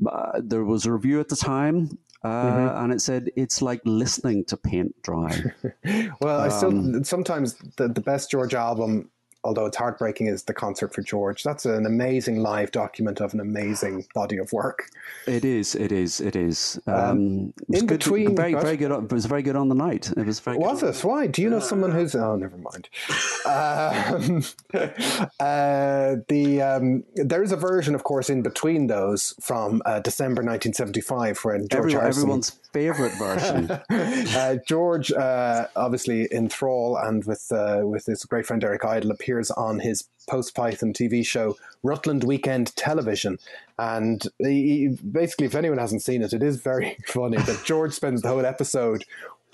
[0.06, 1.98] uh, there was a review at the time.
[2.24, 2.84] Uh, Mm-hmm.
[2.84, 5.42] And it said it's like listening to paint dry.
[6.20, 9.10] Well, I Um, still sometimes the, the best George album,
[9.45, 11.43] although it's heartbreaking, is the concert for George.
[11.43, 14.88] That's an amazing live document of an amazing body of work.
[15.26, 16.80] it is, it is, it is.
[16.86, 18.90] Um, it was in good, between- very, very good.
[18.90, 20.12] It was very good on the night.
[20.16, 20.59] It was very.
[20.59, 21.05] Was it?
[21.05, 21.26] Why?
[21.26, 22.14] Do you know someone who's?
[22.14, 22.88] Oh, never mind.
[23.47, 24.45] Um,
[25.40, 30.43] uh, the um, there is a version, of course, in between those from uh, December
[30.43, 33.70] 1975, when George Everyone, Harrison everyone's favorite version.
[33.90, 39.11] uh, George, uh, obviously in thrall and with uh, with his great friend Eric Idle,
[39.33, 43.39] appears on his post Python TV show Rutland Weekend Television,
[43.78, 48.22] and he, basically, if anyone hasn't seen it, it is very funny that George spends
[48.22, 49.05] the whole episode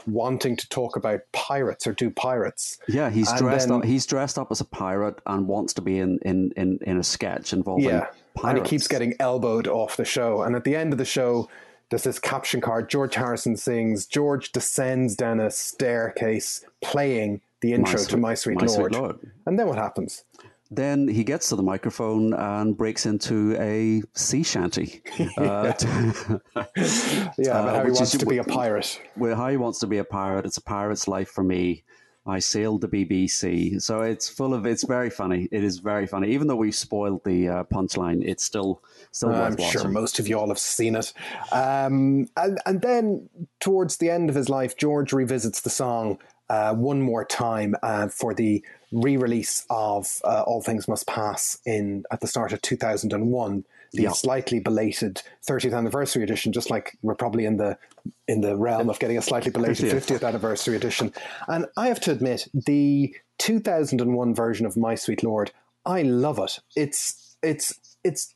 [0.07, 2.79] wanting to talk about pirates or do pirates.
[2.89, 3.85] Yeah, he's And dressed then- up.
[3.85, 7.05] He's dressed up as a pirate and wants to be in in in, in a
[7.05, 8.45] sketch involving Yeah, pirates.
[8.45, 10.43] and he keeps getting elbowed off the show.
[10.43, 11.49] And at the end of the show,
[11.91, 12.91] there's this caption card.
[12.91, 14.05] George Harrison sings.
[14.07, 18.93] George descends down a staircase, playing the intro to Sweet- "My Sweet My Sweet Lord."
[18.93, 19.33] Lord.
[19.47, 20.25] And then what happens?
[20.71, 25.03] Then he gets to the microphone and breaks into a sea shanty.
[25.39, 26.43] Uh, to-
[27.39, 29.01] Yeah, Uh, how he wants is- to be a pirate.
[29.15, 30.45] where how he wants to be a pirate.
[30.45, 31.85] It's a pirate's life for me.
[32.27, 34.67] I sailed the BBC, so it's full of.
[34.67, 35.49] It's very funny.
[35.51, 36.29] It is very funny.
[36.33, 38.83] Even though we spoiled the uh, punchline, it's still
[39.13, 39.81] still I'm worth watching.
[39.81, 41.15] sure most of you all have seen it.
[41.53, 43.31] Um, and, and then
[43.61, 46.19] towards the end of his life, George revisits the song
[46.49, 52.05] uh, one more time uh, for the re-release of uh, All Things Must Pass in
[52.11, 53.65] at the start of 2001.
[53.93, 54.11] The Yeah.
[54.13, 57.79] slightly belated 30th anniversary edition, just like we're probably in the
[58.27, 60.19] in the realm of getting a slightly belated 50th.
[60.19, 61.13] 50th anniversary edition.
[61.47, 65.53] And I have to admit, the 2001 version of My Sweet Lord,
[65.87, 66.61] I love it.
[66.77, 68.35] It's it's it's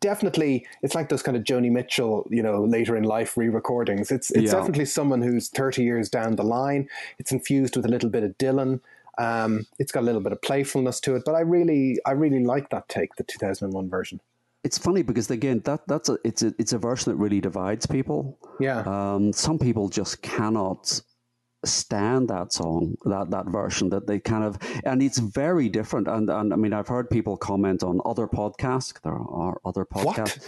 [0.00, 4.10] definitely it's like those kind of Joni Mitchell, you know, later in life re-recordings.
[4.10, 4.58] It's it's Yeah.
[4.58, 6.88] definitely someone who's 30 years down the line.
[7.18, 8.80] It's infused with a little bit of Dylan.
[9.18, 12.42] Um, it's got a little bit of playfulness to it, but I really I really
[12.44, 14.20] like that take, the 2001 version.
[14.62, 17.86] It's funny because again, that that's a it's a it's a version that really divides
[17.86, 18.38] people.
[18.60, 18.80] Yeah.
[18.86, 21.00] Um, some people just cannot
[21.64, 26.08] stand that song, that that version, that they kind of, and it's very different.
[26.08, 29.00] And and I mean, I've heard people comment on other podcasts.
[29.02, 30.40] There are other podcasts.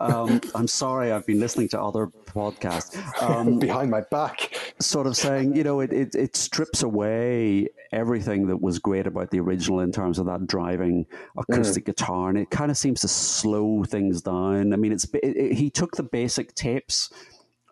[0.00, 2.96] Um, I'm sorry, I've been listening to other podcasts.
[3.22, 4.54] Um, Behind my back.
[4.80, 9.30] sort of saying, you know, it, it, it strips away everything that was great about
[9.30, 11.06] the original in terms of that driving
[11.38, 14.72] acoustic guitar, and it kind of seems to slow things down.
[14.72, 17.10] I mean, it's it, it- he took the basic tapes.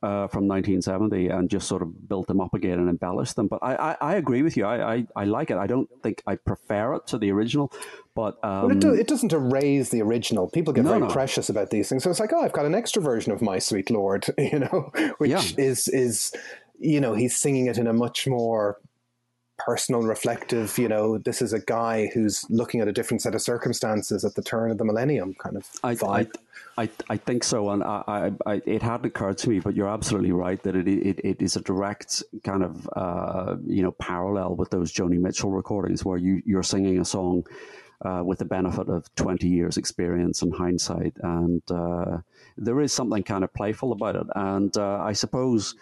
[0.04, 3.46] Uh, from 1970 and just sort of built them up again and embellished them.
[3.48, 4.66] But I, I, I agree with you.
[4.66, 5.56] I, I, I like it.
[5.56, 7.72] I don't think I prefer it to the original,
[8.14, 10.50] but um, But it, do, it doesn't erase the original.
[10.50, 11.08] People get No, very no.
[11.08, 12.02] precious about these things.
[12.04, 14.90] So it's like, oh, I've got an extra version of My Sweet Lord, you know,
[15.18, 15.42] which Yeah.
[15.56, 16.32] is is
[16.78, 18.76] you know he's singing it in a much more
[19.64, 20.76] personal, and reflective.
[20.78, 24.34] You know, this is a guy who's looking at a different set of circumstances at
[24.34, 26.34] the turn of the millennium, kind of I, I, vibe.
[26.76, 29.88] I, I think so, and I, I, I, it hadn't occurred to me, but you're
[29.88, 34.56] absolutely right that it, it, it is a direct kind of uh, you know parallel
[34.56, 37.44] with those Joni Mitchell recordings where you you're singing a song
[38.04, 42.18] uh, with the benefit of 20 years experience and hindsight, and uh,
[42.56, 45.76] there is something kind of playful about it, and uh, I suppose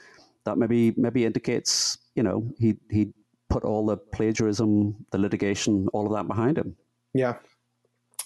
[0.44, 3.12] that maybe maybe indicates you know he he
[3.52, 6.74] put all the plagiarism, the litigation, all of that behind him.
[7.12, 7.34] Yeah.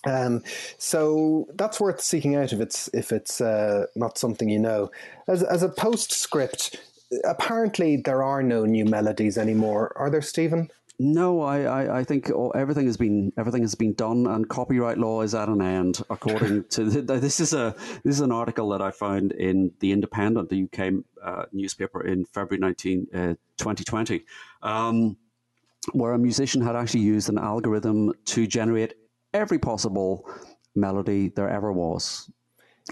[0.06, 0.44] Um,
[0.78, 4.90] so that's worth seeking out if it's if it's uh, not something you know.
[5.26, 6.80] As as a postscript,
[7.24, 9.92] apparently there are no new melodies anymore.
[9.96, 10.70] Are there, Stephen?
[10.98, 14.96] No, I, I, I think all, everything has been everything has been done, and copyright
[14.96, 16.02] law is at an end.
[16.08, 19.92] According to the, this is a this is an article that I found in the
[19.92, 23.18] Independent, the UK uh, newspaper, in February 19, uh,
[23.58, 24.24] 2020,
[24.62, 25.18] um,
[25.92, 28.94] where a musician had actually used an algorithm to generate
[29.34, 30.26] every possible
[30.74, 32.30] melody there ever was,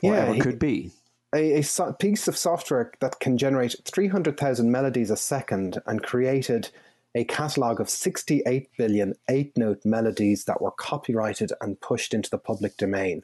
[0.03, 0.91] or Yeah, ever he- could be.
[1.35, 6.01] A, a piece of software that can generate three hundred thousand melodies a second and
[6.01, 6.69] created
[7.15, 12.77] a catalog of sixty-eight billion eight-note melodies that were copyrighted and pushed into the public
[12.77, 13.23] domain.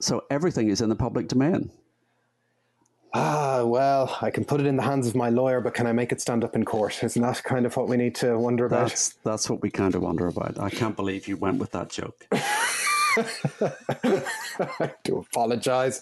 [0.00, 1.70] So everything is in the public domain.
[3.16, 5.92] Ah, well, I can put it in the hands of my lawyer, but can I
[5.92, 7.04] make it stand up in court?
[7.04, 8.88] Isn't that kind of what we need to wonder about?
[8.88, 10.58] That's that's what we kind of wonder about.
[10.58, 12.26] I can't believe you went with that joke.
[14.80, 16.00] I do apologize.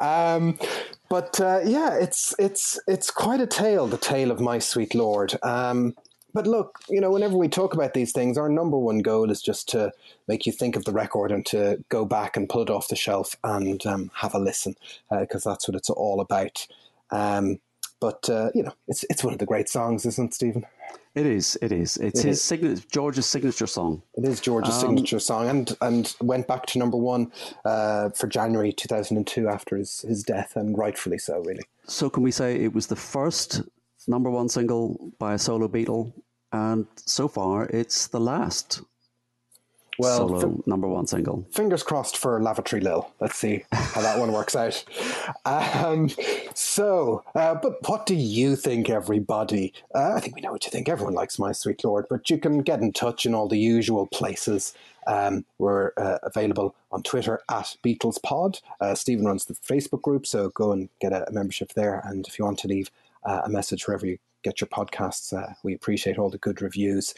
[0.00, 0.56] Um,
[1.08, 5.36] but uh, yeah, it's it's it's quite a tale, the tale of my sweet lord.
[5.42, 5.96] Um,
[6.32, 9.42] but look, you know, whenever we talk about these things, our number one goal is
[9.42, 9.92] just to
[10.28, 12.96] make you think of the record and to go back and pull it off the
[12.96, 14.74] shelf and um, have a listen,
[15.10, 16.66] because uh, that's what it's all about.
[17.10, 17.60] Um,
[18.00, 20.66] but uh, you know, it's it's one of the great songs, isn't it, Stephen?
[21.14, 21.58] It is.
[21.60, 21.98] It is.
[21.98, 22.42] It's it his is.
[22.42, 24.02] Signature, George's signature song.
[24.14, 27.30] It is George's um, signature song, and and went back to number one
[27.64, 31.62] uh, for January two thousand and two after his his death, and rightfully so, really.
[31.86, 33.62] So, can we say it was the first
[34.08, 36.12] number one single by a solo Beatle,
[36.52, 38.82] and so far it's the last
[39.98, 41.46] well, solo number one single.
[41.50, 43.10] Fingers crossed for Lavatory Lil.
[43.20, 44.84] Let's see how that one works out.
[45.44, 46.08] Um,
[46.54, 49.72] so, uh, but what do you think, everybody?
[49.94, 50.88] Uh, I think we know what you think.
[50.88, 54.06] Everyone likes My Sweet Lord, but you can get in touch in all the usual
[54.06, 54.74] places.
[55.06, 58.60] Um, we're uh, available on Twitter at BeatlesPod.
[58.80, 62.00] Uh, Stephen runs the Facebook group, so go and get a, membership there.
[62.04, 62.90] And if you want to leave
[63.24, 67.14] a message wherever you get your podcasts, uh, we appreciate all the good reviews.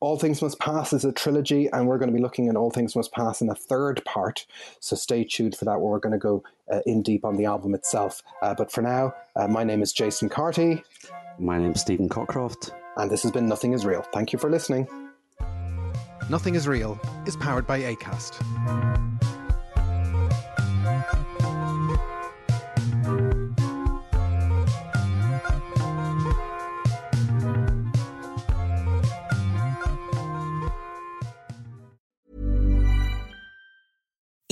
[0.00, 2.70] All Things Must Pass is a trilogy, and we're going to be looking at All
[2.70, 4.46] Things Must Pass in a third part.
[4.78, 7.46] So stay tuned for that, where we're going to go uh, in deep on the
[7.46, 8.22] album itself.
[8.42, 10.82] Uh, but for now, uh, my name is Jason Carty.
[11.38, 12.72] My name is Stephen Cockcroft.
[12.98, 14.02] And this has been Nothing Is Real.
[14.12, 14.86] Thank you for listening.
[16.28, 19.15] Nothing is Real is powered by ACAST.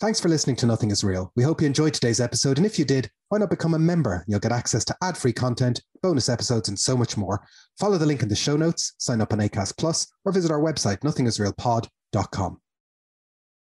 [0.00, 1.32] Thanks for listening to Nothing is Real.
[1.34, 4.24] We hope you enjoyed today's episode, and if you did, why not become a member?
[4.28, 7.44] You'll get access to ad-free content, bonus episodes, and so much more.
[7.80, 10.60] Follow the link in the show notes, sign up on Acast Plus, or visit our
[10.60, 12.60] website nothingisrealpod.com.